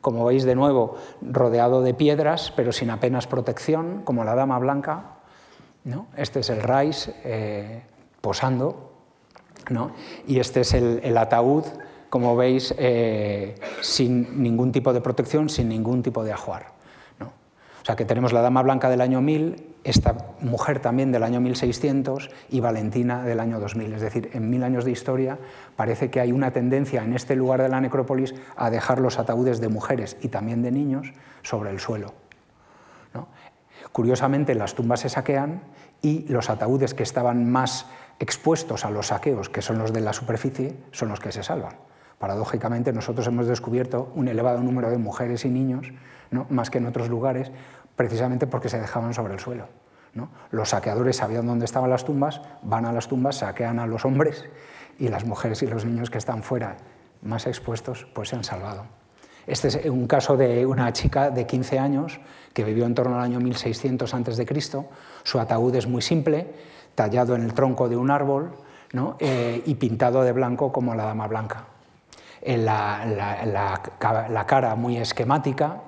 [0.00, 5.17] Como veis, de nuevo, rodeado de piedras, pero sin apenas protección, como la dama blanca.
[5.88, 6.06] ¿No?
[6.16, 7.82] Este es el Rice eh,
[8.20, 8.92] posando.
[9.70, 9.92] ¿no?
[10.26, 11.64] Y este es el, ataúd,
[12.10, 16.72] como veis, eh, sin ningún tipo de protección, sin ningún tipo de ajuar.
[17.18, 17.26] ¿no?
[17.26, 21.40] O sea que tenemos la Dama Blanca del año 1000, esta mujer también del año
[21.40, 23.94] 1600 y Valentina del año 2000.
[23.94, 25.38] Es decir, en mil años de historia
[25.76, 29.60] parece que hay una tendencia en este lugar de la necrópolis a dejar los ataúdes
[29.60, 31.12] de mujeres y también de niños
[31.42, 32.12] sobre el suelo.
[33.92, 35.62] Curiosamente, las tumbas se saquean
[36.02, 37.86] y los ataúdes que estaban más
[38.18, 41.76] expuestos a los saqueos, que son los de la superficie, son los que se salvan.
[42.18, 45.92] Paradójicamente, nosotros hemos descubierto un elevado número de mujeres y niños,
[46.50, 47.50] más que en otros lugares,
[47.96, 49.68] precisamente porque se dejaban sobre el suelo.
[50.50, 54.44] Los saqueadores sabían dónde estaban las tumbas, van a las tumbas, saquean a los hombres
[54.98, 56.76] y las mujeres y los niños que están fuera,
[57.22, 58.86] más expuestos, pues se han salvado.
[59.46, 62.20] Este es un caso de una chica de 15 años
[62.52, 64.46] que vivió en torno al año 1600 a.C.
[65.22, 66.46] Su ataúd es muy simple,
[66.94, 68.52] tallado en el tronco de un árbol
[69.20, 71.64] eh, y pintado de blanco como la dama blanca.
[72.44, 75.82] La, la, cara muy esquemática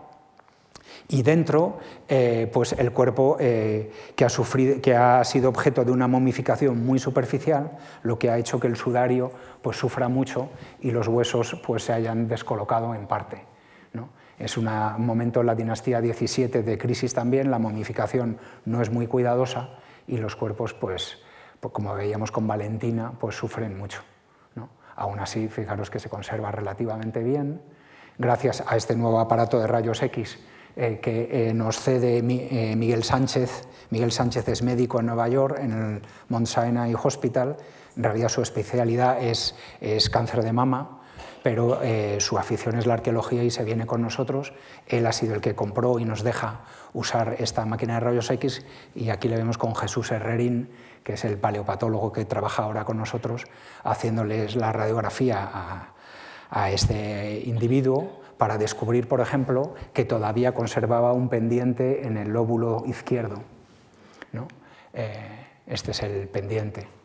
[1.09, 5.91] y dentro eh, pues el cuerpo eh, que, ha sufrido, que ha sido objeto de
[5.91, 9.33] una momificación muy superficial, lo que ha hecho que el sudario
[9.63, 10.51] pues, sufra mucho
[10.81, 13.50] y los huesos pues, se hayan descolocado en parte.
[14.41, 19.07] Es un momento en la dinastía 17 de crisis también, la momificación no es muy
[19.07, 19.69] cuidadosa
[20.07, 21.19] y los cuerpos, pues,
[21.61, 24.03] pues como veíamos con Valentina, pues sufren mucho.
[24.97, 27.61] Aún así, fijaros que se conserva relativamente bien,
[28.19, 30.39] gracias a este nuevo aparato de rayos X
[30.77, 33.69] eh, que eh, nos cede eh, Miguel Sánchez.
[33.91, 37.57] Miguel Sánchez es médico en Nueva York, en el Mount Sinai Hospital.
[37.97, 41.00] En realidad su especialidad es, es cáncer de mama
[41.43, 44.53] pero eh, su afición es la arqueología y se viene con nosotros.
[44.87, 46.61] Él ha sido el que compró y nos deja
[46.93, 48.65] usar esta máquina de rayos X
[48.95, 50.71] y aquí le vemos con Jesús Herrerín,
[51.03, 53.45] que es el paleopatólogo que trabaja ahora con nosotros,
[53.85, 62.07] haciéndoles la radiografía a, este individuo para descubrir, por ejemplo, que todavía conservaba un pendiente
[62.07, 63.43] en el lóbulo izquierdo.
[64.93, 67.00] Eh, este es el pendiente.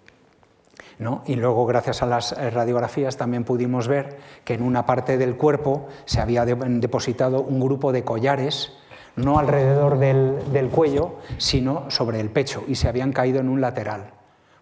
[1.26, 5.36] Y luego, gracias a las eh, radiografías, también pudimos ver que en una parte del
[5.36, 8.72] cuerpo se había depositado un grupo de collares,
[9.16, 14.12] no alrededor del, cuello, sino sobre el pecho, y se habían caído en un lateral.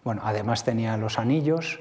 [0.02, 1.80] Bueno, además tenía los anillos,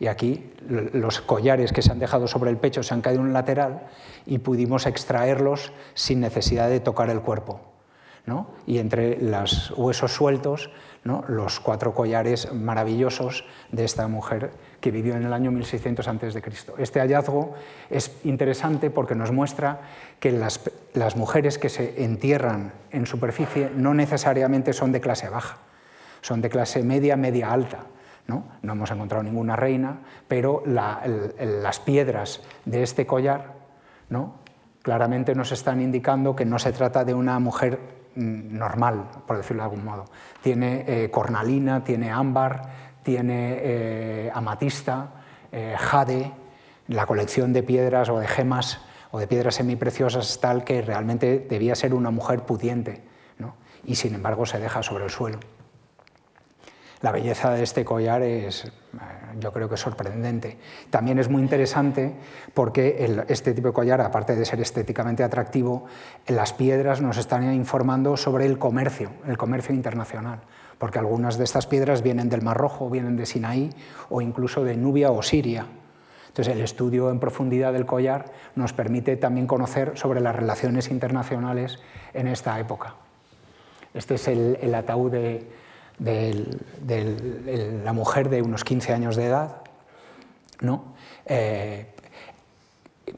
[0.00, 3.28] y aquí los collares que se han dejado sobre el pecho se han caído en
[3.28, 3.82] un lateral
[4.24, 7.60] y pudimos extraerlos sin necesidad de tocar el cuerpo.
[8.66, 10.70] Y entre los huesos sueltos
[11.04, 16.42] los cuatro collares maravillosos de esta mujer que vivió en el año 1600 a.C.
[16.78, 17.54] Este hallazgo
[17.90, 19.80] es interesante porque nos muestra
[20.20, 25.58] que las, mujeres que se entierran en superficie no necesariamente son de clase baja,
[26.20, 27.80] son de clase media, media alta.
[28.28, 28.44] ¿no?
[28.62, 29.98] no hemos encontrado ninguna reina,
[30.28, 33.54] pero las piedras de este collar
[34.08, 34.36] ¿no?
[34.82, 39.68] claramente nos están indicando que no se trata de una mujer normal, por decirlo de
[39.70, 40.04] algún modo.
[40.42, 42.62] Tiene eh, cornalina, tiene ámbar,
[43.02, 45.10] tiene eh, amatista,
[45.50, 46.32] eh, jade,
[46.88, 51.38] la colección de piedras o de gemas o de piedras semipreciosas es tal que realmente
[51.38, 53.02] debía ser una mujer pudiente,
[53.84, 55.38] y sin embargo se deja sobre el suelo.
[57.02, 58.70] La belleza de este collar es,
[59.40, 60.56] yo creo que sorprendente.
[60.88, 62.12] También es muy interesante
[62.54, 65.86] porque este tipo de collar, aparte de ser estéticamente atractivo,
[66.28, 70.42] las piedras nos están informando sobre el comercio, el comercio internacional,
[70.78, 73.70] porque algunas de estas piedras vienen del Mar Rojo, vienen de Sinaí
[74.08, 75.66] o incluso de Nubia o Siria.
[76.28, 81.80] Entonces, el estudio en profundidad del collar nos permite también conocer sobre las relaciones internacionales
[82.14, 82.94] en esta época.
[83.92, 85.61] Este es el ataúd de,
[86.02, 89.62] de, la mujer de unos 15 años de edad,
[90.60, 90.94] ¿no?
[91.26, 91.86] Eh,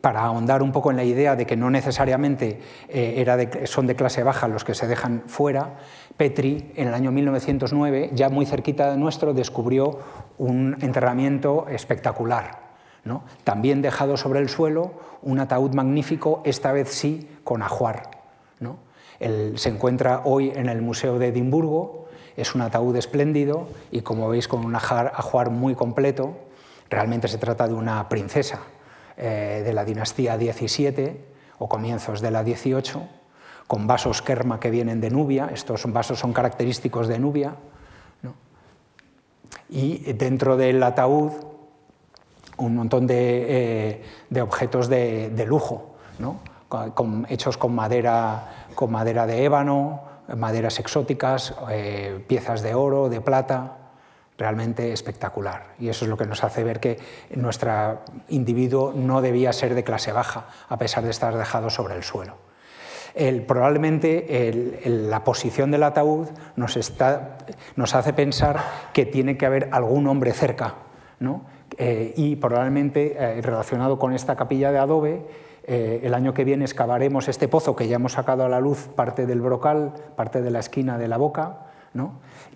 [0.01, 3.95] para ahondar un poco en la idea de que no necesariamente eh, era son de
[3.95, 5.79] clase baja los que se dejan fuera,
[6.17, 9.99] Petri en el año 1909, ya muy cerquita de nuestro, descubrió
[10.39, 12.65] un enterramiento espectacular.
[13.05, 13.25] ¿no?
[13.45, 18.11] También dejado sobre el suelo, un ataúd magnífico, esta vez sí con ajuar.
[18.61, 18.79] ¿no?
[19.19, 22.04] se encuentra hoy en el Museo de Edimburgo
[22.37, 26.37] es un ataúd espléndido y como veis con un ajuar muy completo.
[26.91, 28.61] Realmente se trata de una princesa
[29.17, 31.25] eh, de la dinastía 17
[31.59, 33.03] o comienzos de la 18,
[33.67, 35.51] con vasos kerma que vienen de Nubia.
[35.53, 37.57] Estos vasos son característicos de Nubia.
[39.71, 41.33] Y dentro del ataúd
[42.57, 45.95] un montón de, eh, objetos de, lujo,
[47.29, 53.79] hechos con madera, con madera de ébano, maderas exóticas, eh, piezas de oro, de plata.
[54.37, 55.75] realmente espectacular.
[55.79, 56.99] Y eso es lo que nos hace ver que
[57.37, 62.03] nuestro individuo no debía ser de clase baja, a pesar de estar dejado sobre el
[62.03, 62.35] suelo.
[63.47, 64.51] probablemente
[64.85, 66.77] la posición del ataúd nos,
[67.77, 68.59] nos, hace pensar
[68.93, 70.75] que tiene que haber algún hombre cerca.
[71.77, 75.27] Eh, y probablemente eh, relacionado con esta capilla de adobe,
[75.67, 78.89] eh, el año que viene excavaremos este pozo que ya hemos sacado a la luz,
[78.95, 81.59] parte del brocal, parte de la esquina de la boca,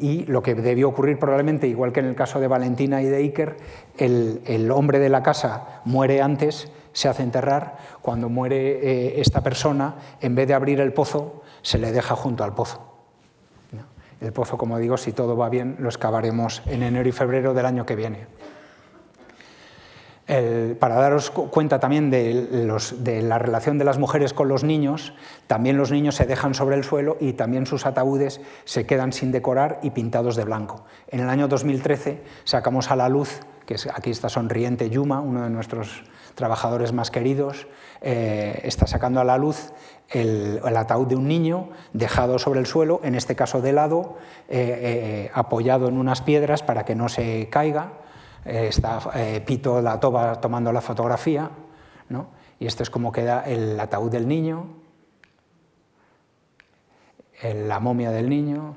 [0.01, 3.19] y lo que debió ocurrir probablemente, igual que en el caso de Valentina y de
[3.19, 3.57] Iker,
[3.97, 9.95] el, hombre de la casa muere antes, se hace enterrar, cuando muere eh, esta persona,
[10.21, 12.85] en vez de abrir el pozo, se le deja junto al pozo.
[14.21, 17.67] El pozo, como digo, si todo va bien, lo excavaremos en enero y febrero del
[17.67, 18.27] año que viene
[20.79, 22.69] para daros cuenta también de,
[23.23, 25.15] la relación de las mujeres con los niños,
[25.47, 29.33] también los niños se dejan sobre el suelo y también sus ataúdes se quedan sin
[29.33, 30.85] decorar y pintados de blanco.
[31.09, 35.45] En el año 2013 sacamos a la luz, que es, aquí está sonriente Yuma, uno
[35.45, 36.05] de nuestros
[36.35, 37.67] trabajadores más queridos,
[38.03, 39.73] eh, está sacando a la luz
[40.11, 44.17] el, ataúd de un niño dejado sobre el suelo, en este caso de lado,
[44.49, 47.93] eh, eh, apoyado en unas piedras para que no se caiga
[48.49, 51.51] está eh, Pito la toba tomando la fotografía,
[52.59, 54.67] y esto es como queda el ataúd del niño,
[57.43, 58.75] la momia del niño,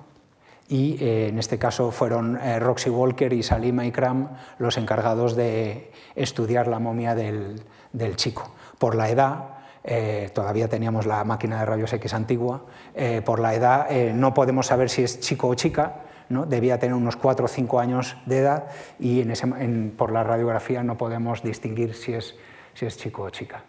[0.67, 6.67] y eh, en este caso fueron Roxy Walker y Salima Ikram los encargados de estudiar
[6.67, 7.63] la momia del,
[8.15, 8.51] chico.
[8.77, 9.45] Por la edad,
[10.33, 12.65] todavía teníamos la máquina de rayos X antigua,
[13.25, 16.01] por la edad no podemos saber si es chico o chica,
[16.47, 18.67] debía tener unos 4 o 5 años de edad
[18.99, 19.23] y
[19.97, 22.35] por la radiografía no podemos distinguir si es,
[22.97, 23.63] chico o chica.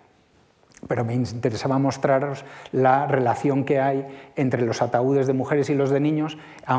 [0.88, 5.90] Pero me interesaba mostraros la relación que hay entre los ataúdes de mujeres y los
[5.90, 6.38] de niños,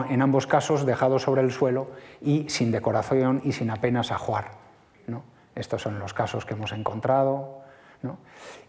[0.09, 1.87] en ambos casos dejados sobre el suelo
[2.21, 4.51] y sin decoración y sin apenas ajuar.
[5.07, 5.23] ¿no?
[5.55, 7.63] Estos son los casos que hemos encontrado.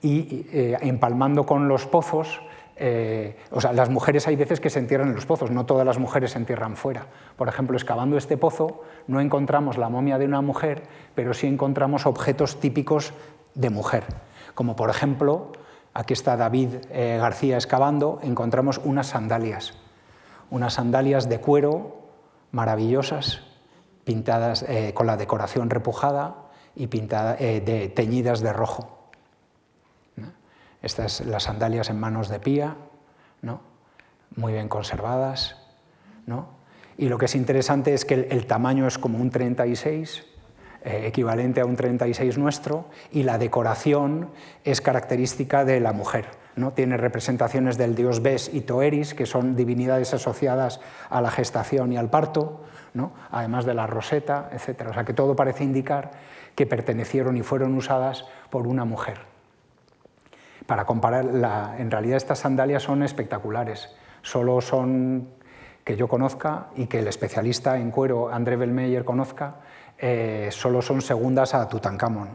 [0.00, 2.40] Y eh, empalmando con los pozos,
[2.76, 5.86] eh, o sea, las mujeres hay veces que se entierran en los pozos, no todas
[5.86, 7.06] las mujeres se entierran fuera.
[7.36, 10.82] Por ejemplo, excavando este pozo no encontramos la momia de una mujer,
[11.14, 13.12] pero sí encontramos objetos típicos
[13.54, 14.04] de mujer,
[14.54, 15.52] como por ejemplo,
[15.92, 19.74] aquí está David eh, García excavando, encontramos unas sandalias,
[20.50, 22.02] unas sandalias de cuero
[22.50, 23.42] maravillosas,
[24.04, 26.36] pintadas eh, con la decoración repujada
[26.74, 29.03] y de, teñidas de rojo.
[30.84, 32.76] Estas las sandalias en manos de Pía,
[33.42, 33.60] ¿no?
[34.36, 35.56] muy bien conservadas.
[36.96, 40.24] Y lo que es interesante es que el, tamaño es como un 36,
[40.84, 44.30] eh, equivalente a un 36 nuestro, y la decoración
[44.64, 46.26] es característica de la mujer.
[46.54, 46.72] ¿no?
[46.72, 50.80] Tiene representaciones del dios Bes y Toeris, que son divinidades asociadas
[51.10, 52.60] a la gestación y al parto,
[53.30, 54.88] además de la roseta, etc.
[54.90, 56.12] O sea que todo parece indicar
[56.54, 59.33] que pertenecieron y fueron usadas por una mujer.
[60.66, 61.26] Para comparar,
[61.78, 63.90] en realidad estas sandalias son espectaculares.
[64.22, 65.28] Solo son,
[65.84, 69.56] que yo conozca y que el especialista en cuero André Bellmeyer conozca,
[69.98, 72.30] eh, solo son segundas a Tutankamón.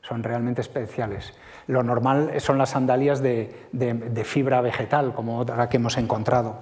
[0.00, 1.34] Son realmente especiales.
[1.66, 6.56] Lo normal son las sandalias de, fibra vegetal, como otra que hemos encontrado.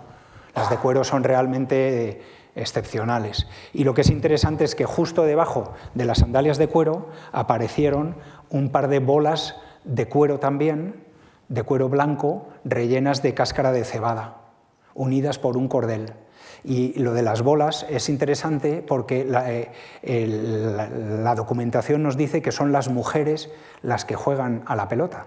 [0.57, 2.23] Las de cuero son realmente
[2.55, 3.47] excepcionales.
[3.73, 8.17] Y lo que es interesante es que justo debajo de las sandalias de cuero aparecieron
[8.49, 11.05] un par de bolas de cuero también,
[11.49, 14.39] de cuero blanco, rellenas de cáscara de cebada,
[14.95, 16.13] unidas por un cordel.
[16.65, 19.29] Y lo de las bolas es interesante porque
[20.03, 20.27] eh,
[21.23, 23.51] la, documentación nos dice que son las mujeres
[23.83, 25.27] las que juegan a la pelota.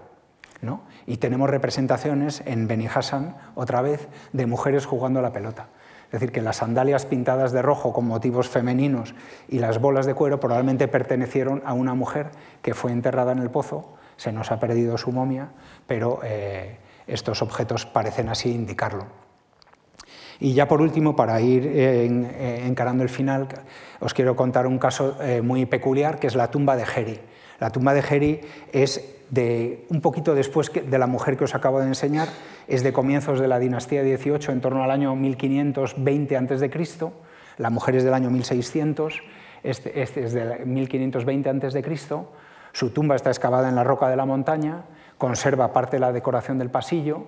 [0.60, 0.82] ¿no?
[1.06, 5.68] Y tenemos representaciones en Beni Hassan, otra vez, de mujeres jugando a la pelota.
[6.06, 9.14] Es decir, que las sandalias pintadas de rojo con motivos femeninos
[9.46, 12.30] y las bolas de cuero probablemente pertenecieron a una mujer
[12.62, 15.48] que fue enterrada en el pozo se nos ha perdido su momia,
[15.86, 19.06] pero eh, estos objetos parecen así indicarlo.
[20.40, 23.48] Y ya por último, para ir eh, eh, encarando el final,
[24.00, 27.20] os quiero contar un caso muy peculiar, que es la tumba de Geri.
[27.58, 28.40] La tumba de Geri
[28.72, 32.28] es de un poquito después de la mujer que os acabo de enseñar,
[32.66, 36.70] es de comienzos de la dinastía 18, en torno al año 1520 a.C.,
[37.58, 39.22] la mujer es del año 1600,
[39.64, 41.82] este, este es de 1520 a.C.,
[42.78, 44.84] su tumba está excavada en la roca de la montaña,
[45.18, 47.26] conserva parte de la decoración del pasillo.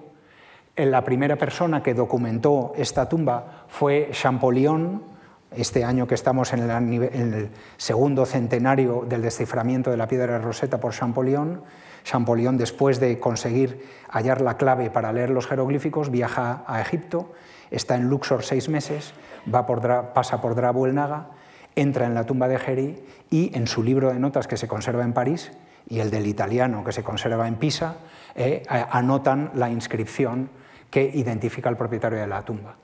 [0.76, 5.02] La primera persona que documentó esta tumba fue Champollion,
[5.50, 10.78] este año que estamos en el, segundo centenario del desciframiento de la piedra de Rosetta
[10.78, 11.64] por Champollion.
[12.04, 17.32] Champollion, después de conseguir hallar la clave para leer los jeroglíficos, viaja a Egipto,
[17.72, 19.14] está en Luxor seis meses,
[19.52, 19.66] va
[20.14, 21.39] pasa por Drabu el Naga
[21.76, 25.04] entra en la tumba de Geri y en su libro de notas que se conserva
[25.04, 25.52] en París
[25.88, 27.96] y el del italiano que se conserva en Pisa,
[28.34, 30.50] eh, anotan la inscripción
[30.90, 32.74] que identifica al propietario de la tumba.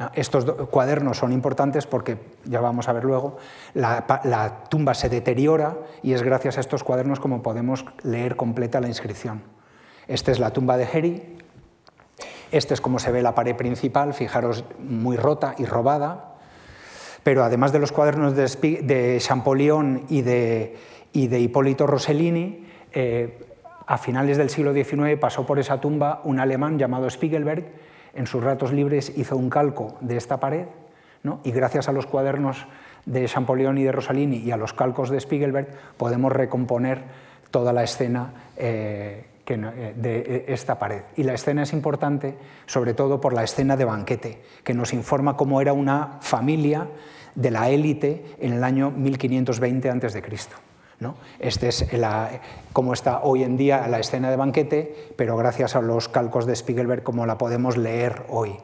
[0.00, 3.38] Ah, estos cuadernos son importantes porque, ya vamos a ver luego,
[3.74, 8.86] la, tumba se deteriora y es gracias a estos cuadernos como podemos leer completa la
[8.86, 9.42] inscripción.
[10.06, 11.38] Esta es la tumba de Heri,
[12.52, 16.36] este es como se ve la pared principal, fijaros, muy rota y robada,
[17.28, 20.72] pero además de los cuadernos de, Champollion y de,
[21.12, 23.38] Hipólito Rossellini, eh,
[23.86, 27.66] a finales del siglo XIX pasó por esa tumba un alemán llamado Spiegelberg,
[28.14, 30.68] en sus ratos libres hizo un calco de esta pared
[31.44, 32.66] y gracias a los cuadernos
[33.04, 35.68] de Champollion y de Rossellini y a los calcos de Spiegelberg
[35.98, 37.02] podemos recomponer
[37.50, 41.02] toda la escena eh, eh, de esta pared.
[41.16, 45.36] Y la escena es importante sobre todo por la escena de banquete, que nos informa
[45.36, 46.86] cómo era una familia
[47.38, 50.22] de la élite en el año 1520 a.C.
[50.98, 51.14] ¿no?
[51.38, 51.86] Este es
[52.72, 56.56] cómo está hoy en día la escena de banquete, pero gracias a los calcos de
[56.56, 58.56] Spiegelberg como la podemos leer hoy.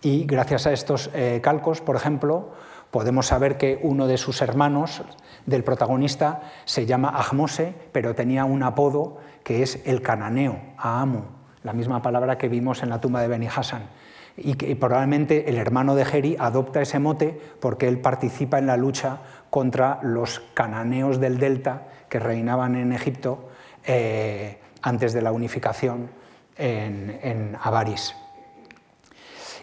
[0.00, 2.50] Y gracias a estos eh, calcos, por ejemplo,
[2.92, 5.02] podemos saber que uno de sus hermanos
[5.46, 11.22] del protagonista se llama Ahmose, pero tenía un apodo que es el cananeo, Aamu,
[11.64, 13.97] la misma palabra que vimos en la tumba de Beni Hassan
[14.42, 18.76] y que probablemente el hermano de Geri adopta ese mote porque él participa en la
[18.76, 19.18] lucha
[19.50, 23.48] contra los cananeos del delta que reinaban en Egipto
[23.84, 26.10] eh, antes de la unificación
[26.56, 28.14] en, en Avaris.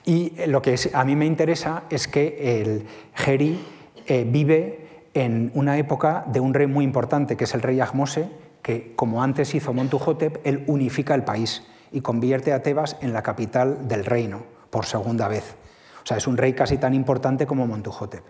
[0.05, 3.59] Y lo que a mí me interesa es que el Geri
[4.05, 8.29] eh, vive en una época de un rey muy importante, que es el rey Ahmose,
[8.61, 13.23] que como antes hizo Montuhotep, él unifica el país y convierte a Tebas en la
[13.23, 15.55] capital del reino por segunda vez.
[16.03, 18.23] O sea, es un rey casi tan importante como Montuhotep.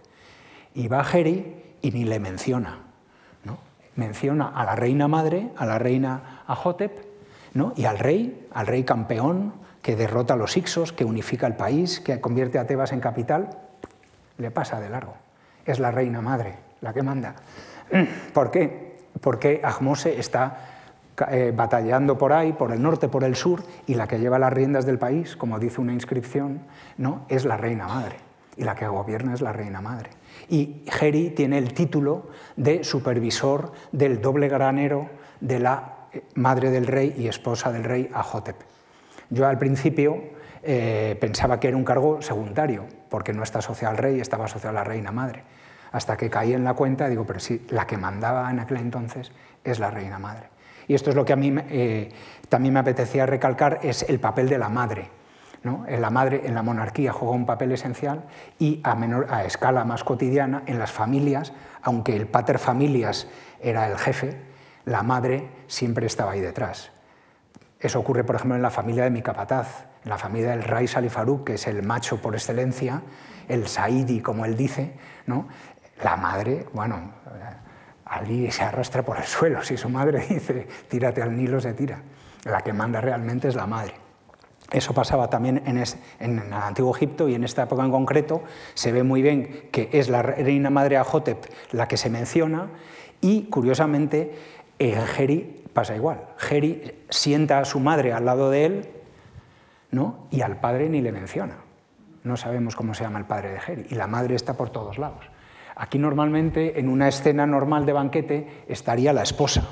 [0.74, 2.80] Y va Geri y ni le menciona.
[3.44, 3.58] ¿no?
[3.96, 7.06] Menciona a la reina madre, a la reina Ahotep,
[7.54, 7.74] ¿no?
[7.76, 12.00] y al rey, al rey campeón, que derrota a los Ixos, que unifica el país,
[12.00, 13.58] que convierte a Tebas en capital,
[14.38, 15.16] le pasa de largo.
[15.66, 17.36] Es la reina madre la que manda.
[18.34, 19.00] ¿Por qué?
[19.22, 20.75] Porque Ahmose está
[21.30, 24.52] eh, batallando por ahí, por el norte, por el sur, y la que lleva las
[24.52, 26.62] riendas del país, como dice una inscripción,
[26.98, 27.26] ¿no?
[27.30, 28.18] es la reina madre,
[28.58, 30.10] y la que gobierna es la reina madre.
[30.50, 35.10] Y Geri tiene el título de supervisor del doble granero
[35.40, 38.58] de la eh, madre del rey y esposa del rey Ajotep.
[39.30, 40.22] Yo al principio
[40.64, 44.78] eh, pensaba que era un cargo secundario, porque no está asociado al rey, estaba asociado
[44.78, 45.44] a la reina madre.
[45.92, 49.32] Hasta que caí en la cuenta, digo, pero sí, la que mandaba en aquel entonces
[49.64, 50.55] es la reina madre.
[50.88, 52.10] Y esto es lo que a mí eh,
[52.50, 55.10] también me apetecía recalcar, es el papel de la madre.
[55.64, 55.86] ¿no?
[55.90, 58.26] La madre en la monarquía juega un papel esencial
[58.60, 63.28] y a, menor, a escala más cotidiana en las familias, aunque el pater familias
[63.60, 64.40] era el jefe,
[64.86, 66.92] la madre siempre estaba ahí detrás.
[67.80, 70.92] Eso ocurre, por ejemplo, en la familia de mi capataz, en la familia del Rais
[70.92, 73.02] Salifaruk, que es el macho por excelencia,
[73.48, 74.94] el Saidi, como él dice,
[75.26, 75.48] ¿no?
[76.04, 77.14] la madre, bueno,
[78.06, 79.64] Ali se arrastra por el suelo.
[79.64, 82.02] Si su madre dice, tírate al Nilo, se tira.
[82.44, 84.06] La que manda realmente es la madre.
[84.72, 85.78] Eso pasaba también en,
[86.40, 88.44] el antiguo Egipto y en esta época en concreto
[88.74, 92.70] se ve muy bien que es la reina madre Ajotep la que se menciona
[93.22, 94.34] y curiosamente
[94.80, 96.30] en Geri pasa igual.
[96.38, 98.90] Geri sienta a su madre al lado de él
[99.92, 100.28] ¿no?
[100.32, 101.58] y al padre ni le menciona.
[102.24, 104.98] No sabemos cómo se llama el padre de Geri y la madre está por todos
[104.98, 105.26] lados.
[105.76, 109.68] Aquí normalmente en una escena normal de banquete estaría la esposa,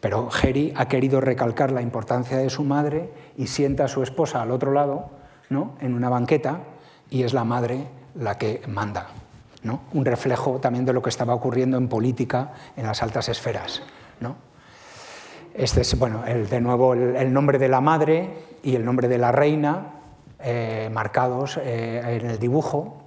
[0.00, 4.42] pero Geri ha querido recalcar la importancia de su madre y sienta a su esposa
[4.42, 5.10] al otro lado,
[5.48, 5.76] ¿no?
[5.80, 6.60] en una banqueta,
[7.08, 9.08] y es la madre la que manda.
[9.62, 9.80] ¿no?
[9.94, 13.82] Un reflejo también de lo que estaba ocurriendo en política en las altas esferas.
[14.20, 14.36] ¿no?
[15.54, 18.28] Este es, bueno, el, de nuevo el, nombre de la madre
[18.62, 19.94] y el nombre de la reina
[20.38, 23.05] eh, marcados eh, en el dibujo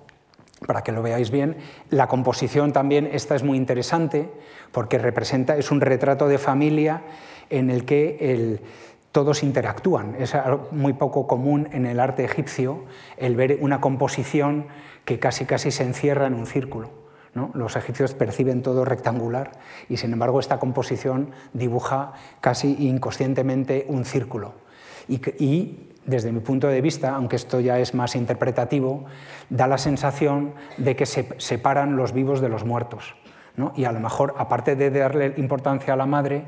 [0.66, 1.58] para que lo veáis bien.
[1.90, 4.30] La composición también, esta es muy interesante
[4.72, 7.02] porque representa, es un retrato de familia
[7.50, 8.60] en el que
[9.12, 10.16] todos interactúan.
[10.20, 10.34] Es
[10.72, 12.86] muy poco común en el arte egipcio
[13.18, 14.68] el ver una composición
[15.06, 16.92] que casi casi se encierra en un círculo.
[17.54, 19.52] Los egipcios perciben todo rectangular
[19.88, 24.54] y sin embargo esta composición dibuja casi inconscientemente un círculo.
[25.08, 29.06] y desde mi punto de vista, aunque esto ya es más interpretativo,
[29.50, 33.16] da la sensación de que se separan los vivos de los muertos.
[33.76, 36.46] Y a lo mejor, aparte de darle importancia a la madre,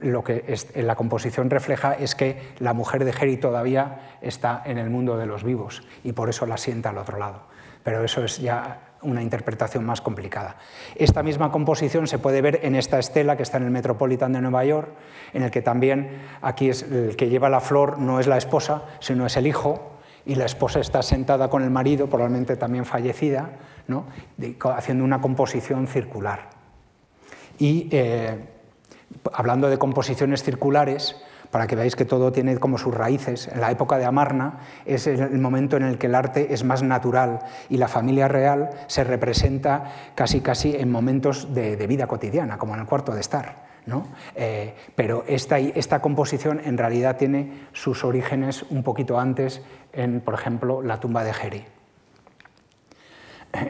[0.00, 4.78] lo que en la composición refleja es que la mujer de Geri todavía está en
[4.78, 7.42] el mundo de los vivos y por eso la sienta al otro lado.
[7.82, 10.56] Pero eso es ya una interpretación más complicada.
[10.96, 14.40] Esta misma composición se puede ver en esta estela que está en el Metropolitan de
[14.40, 14.88] Nueva York,
[15.32, 18.84] en el que también aquí es el que lleva la flor no es la esposa,
[19.00, 19.94] sino es el hijo,
[20.26, 23.50] y la esposa está sentada con el marido, probablemente también fallecida,
[23.86, 24.06] ¿no?
[24.74, 26.50] haciendo una composición circular.
[27.58, 28.38] Y eh,
[29.32, 31.16] hablando de composiciones circulares,
[31.54, 33.46] para que veáis que todo tiene como sus raíces.
[33.46, 36.82] En la época de Amarna es el momento en el que el arte es más
[36.82, 39.84] natural y la familia real se representa
[40.16, 43.66] casi casi en momentos de, vida cotidiana, como en el cuarto de estar.
[43.86, 44.08] ¿no?
[44.34, 49.62] Eh, pero esta, esta composición en realidad tiene sus orígenes un poquito antes
[49.92, 51.73] en, por ejemplo, la tumba de Jeri.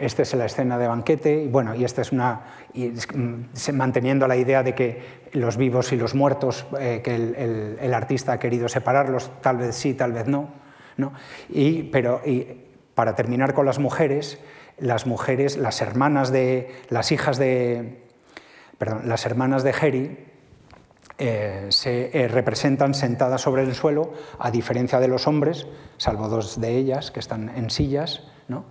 [0.00, 2.40] Esta es la escena de banquete, y bueno, y esta es una.
[2.74, 5.02] Mm, manteniendo la idea de que
[5.32, 9.94] los vivos y los muertos, eh, que el, artista ha querido separarlos, tal vez sí,
[9.94, 10.48] tal vez no.
[10.96, 11.12] ¿no?
[11.48, 12.46] Y, pero y
[12.94, 14.38] para terminar con las mujeres,
[14.78, 16.74] las mujeres, las hermanas de.
[16.88, 18.02] las hijas de.
[18.78, 20.18] Perdón, las hermanas de Heri
[21.18, 25.66] eh, se eh, representan sentadas sobre el suelo, a diferencia de los hombres,
[25.96, 28.64] salvo dos de ellas que están en sillas, ¿no?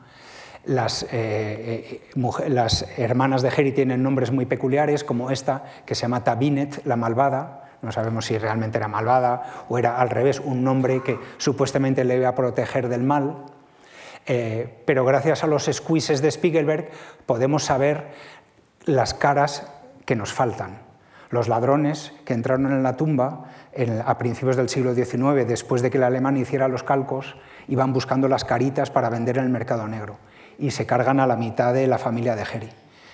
[0.66, 6.04] Las, eh, eh, las, hermanas de Heri tienen nombres muy peculiares, como esta, que se
[6.04, 7.72] llama Tabinet, la malvada.
[7.82, 12.16] No sabemos si realmente era malvada o era al revés, un nombre que supuestamente le
[12.16, 13.44] iba a proteger del mal.
[14.26, 16.90] Eh, pero gracias a los squeezes de Spiegelberg
[17.26, 18.12] podemos saber
[18.86, 19.68] las caras
[20.06, 20.78] que nos faltan.
[21.30, 23.50] Los ladrones que entraron en la tumba
[24.06, 27.36] a principios del siglo XIX, después de que el alemán hiciera los calcos,
[27.68, 30.20] iban buscando las caritas para vender en el mercado negro
[30.58, 32.70] y se cargan a la mitad de la familia de Geri.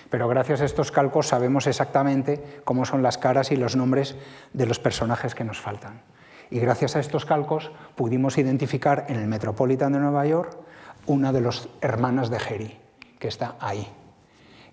[0.09, 4.15] Pero gracias a estos calcos sabemos exactamente cómo son las caras y los nombres
[4.53, 6.01] de los personajes que nos faltan.
[6.49, 10.57] Y gracias a estos calcos pudimos identificar en el Metropolitan de Nueva York
[11.05, 12.77] una de las hermanas de Geri,
[13.19, 13.87] que está ahí.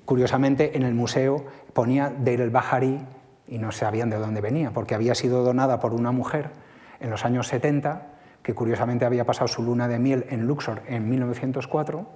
[0.06, 1.44] Curiosamente, en el museo
[1.74, 3.00] ponía Deir Bahari
[3.46, 6.50] y no sabían de dónde venía, porque había sido donada por una mujer
[7.00, 8.06] en los años 70,
[8.42, 12.06] que curiosamente había pasado su luna de miel en Luxor en 1904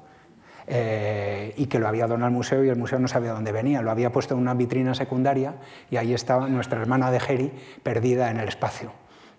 [0.67, 3.83] eh, y que lo había donado al museo y el museo no sabía dónde venía.
[3.83, 5.55] Lo había puesto en una vitrina secundaria
[5.91, 8.93] y ahí estaba nuestra hermana de Geri perdida en el espacio.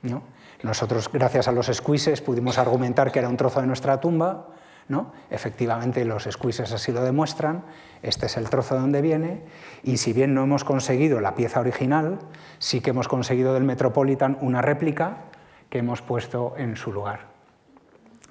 [0.04, 0.24] ¿no?
[0.64, 4.48] Nosotros, gracias a los squeezes, pudimos argumentar que era un trozo de nuestra tumba.
[4.88, 5.14] ¿no?
[5.30, 7.64] Efectivamente, los squeezes así lo demuestran.
[8.02, 9.44] Este es el trozo de donde viene.
[9.84, 12.20] Y si bien no hemos conseguido la pieza original,
[12.60, 15.18] sí que hemos conseguido del Metropolitan una réplica
[15.70, 17.32] que hemos puesto en su lugar.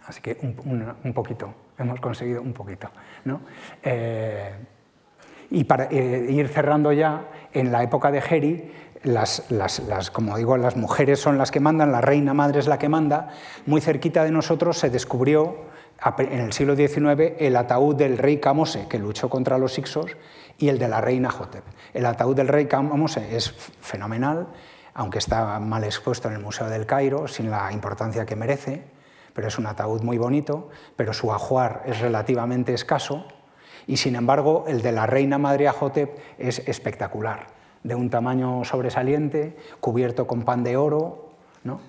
[0.07, 2.91] Así que un poquito hemos conseguido un poquito.
[3.25, 3.41] ¿no?
[3.83, 4.53] Eh,
[5.51, 10.57] y para eh, ir cerrando ya, en la época de Geri, las, las, como digo,
[10.57, 13.29] las mujeres son las que mandan, la reina madre es la que manda.
[13.67, 15.71] Muy cerquita de nosotros se descubrió
[16.19, 20.17] en el siglo XIX el ataúd del rey Camose, que luchó contra los Ixos,
[20.59, 21.65] y el de la reina Jotep.
[21.95, 23.51] El ataúd del rey Camose es
[23.81, 24.49] fenomenal,
[24.95, 29.00] aunque está mal expuesto en el Museo del Cairo, sin la importancia que merece
[29.35, 33.27] pero es un ataúd muy bonito, pero su ajuar es relativamente escaso
[33.87, 37.49] y sin embargo el de la reina Madre Ajotep es espectacular,
[37.83, 41.31] de un tamaño sobresaliente, cubierto con pan de oro.
[41.65, 41.81] ¿no?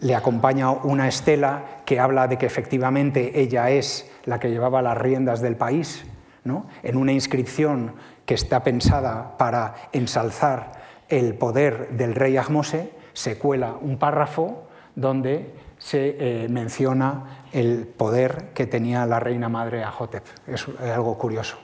[0.00, 4.98] Le acompaña una estela que habla de que efectivamente ella es la que llevaba las
[4.98, 6.04] riendas del país,
[6.44, 6.66] ¿no?
[6.82, 7.94] en una inscripción
[8.24, 10.72] que está pensada para ensalzar
[11.08, 14.64] el poder del rey Ahmose, se cuela un párrafo
[14.96, 15.54] donde
[15.86, 20.24] se eh, menciona el poder que tenía la reina madre Ajotep.
[20.48, 21.58] Es algo curioso.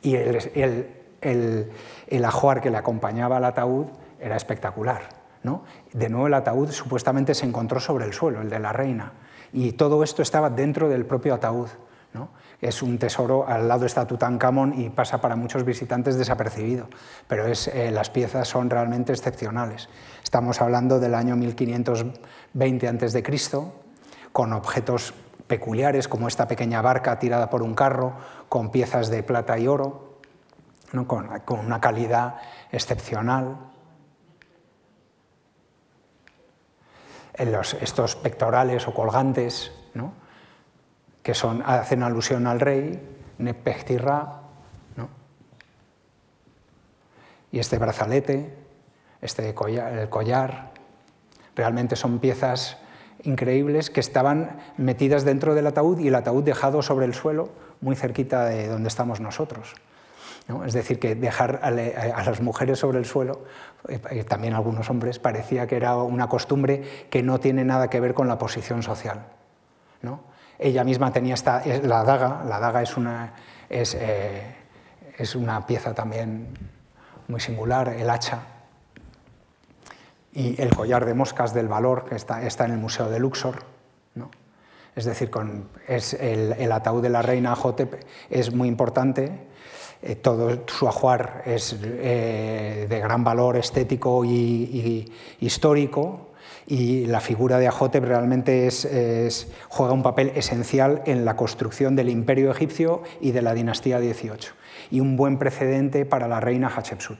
[0.00, 0.86] Y el,
[1.20, 3.86] el, ajuar que le acompañaba al ataúd
[4.20, 5.08] era espectacular.
[5.42, 5.64] ¿no?
[5.92, 9.14] De nuevo el ataúd supuestamente se encontró sobre el suelo, el de la reina,
[9.52, 11.68] y todo esto estaba dentro del propio ataúd.
[12.14, 12.30] ¿No?
[12.60, 16.88] Es un tesoro, al lado está Tutankamón y pasa para muchos visitantes desapercibido,
[17.28, 19.88] pero eh, las piezas son realmente excepcionales.
[20.22, 23.22] Estamos hablando del año 1520 a.C.,
[24.32, 25.14] con objetos
[25.46, 28.14] peculiares como esta pequeña barca tirada por un carro,
[28.48, 30.18] con piezas de plata y oro,
[31.06, 32.36] con, una calidad
[32.70, 33.58] excepcional.
[37.36, 39.72] estos pectorales o colgantes,
[41.24, 43.02] que son, hacen alusión al rey,
[43.38, 44.42] Nepechtirra,
[47.50, 48.52] y este brazalete,
[49.22, 50.72] este collar, el collar,
[51.54, 52.78] realmente son piezas
[53.22, 57.94] increíbles que estaban metidas dentro del ataúd y el ataúd dejado sobre el suelo, muy
[57.94, 59.74] cerquita de donde estamos nosotros.
[60.66, 63.44] Es decir, que dejar a, las mujeres sobre el suelo,
[63.88, 68.00] eh, eh, también algunos hombres, parecía que era una costumbre que no tiene nada que
[68.00, 69.26] ver con la posición social.
[70.64, 73.34] Ella misma tenía esta, la daga, la daga es una,
[73.68, 74.56] es, eh,
[75.18, 76.48] es una pieza también
[77.28, 78.40] muy singular, el hacha
[80.32, 83.62] y el collar de moscas del valor que está, está en el Museo de Luxor.
[84.14, 84.30] ¿no?
[84.96, 89.46] Es decir, con, es el, ataúd de la reina Hotep es muy importante,
[90.00, 96.23] eh, todo su ajuar es eh, de gran valor estético y, histórico,
[96.66, 98.68] y la figura de Ahotep realmente
[99.68, 104.54] juega un papel esencial en la construcción del imperio egipcio y de la dinastía 18,
[104.90, 107.18] y un buen precedente para la reina Hatshepsut,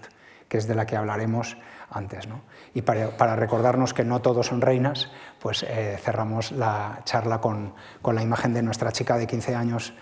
[0.49, 1.57] que es de la que hablaremos
[1.91, 2.27] antes.
[2.27, 2.41] ¿no?
[2.75, 5.11] Y para, recordarnos que no todos son reinas,
[5.41, 9.95] pues eh, cerramos la charla con, con, la imagen de nuestra chica de 15 años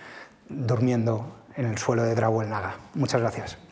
[0.48, 2.76] durmiendo en el suelo de Drahuel Naga.
[2.94, 3.71] Muchas gracias.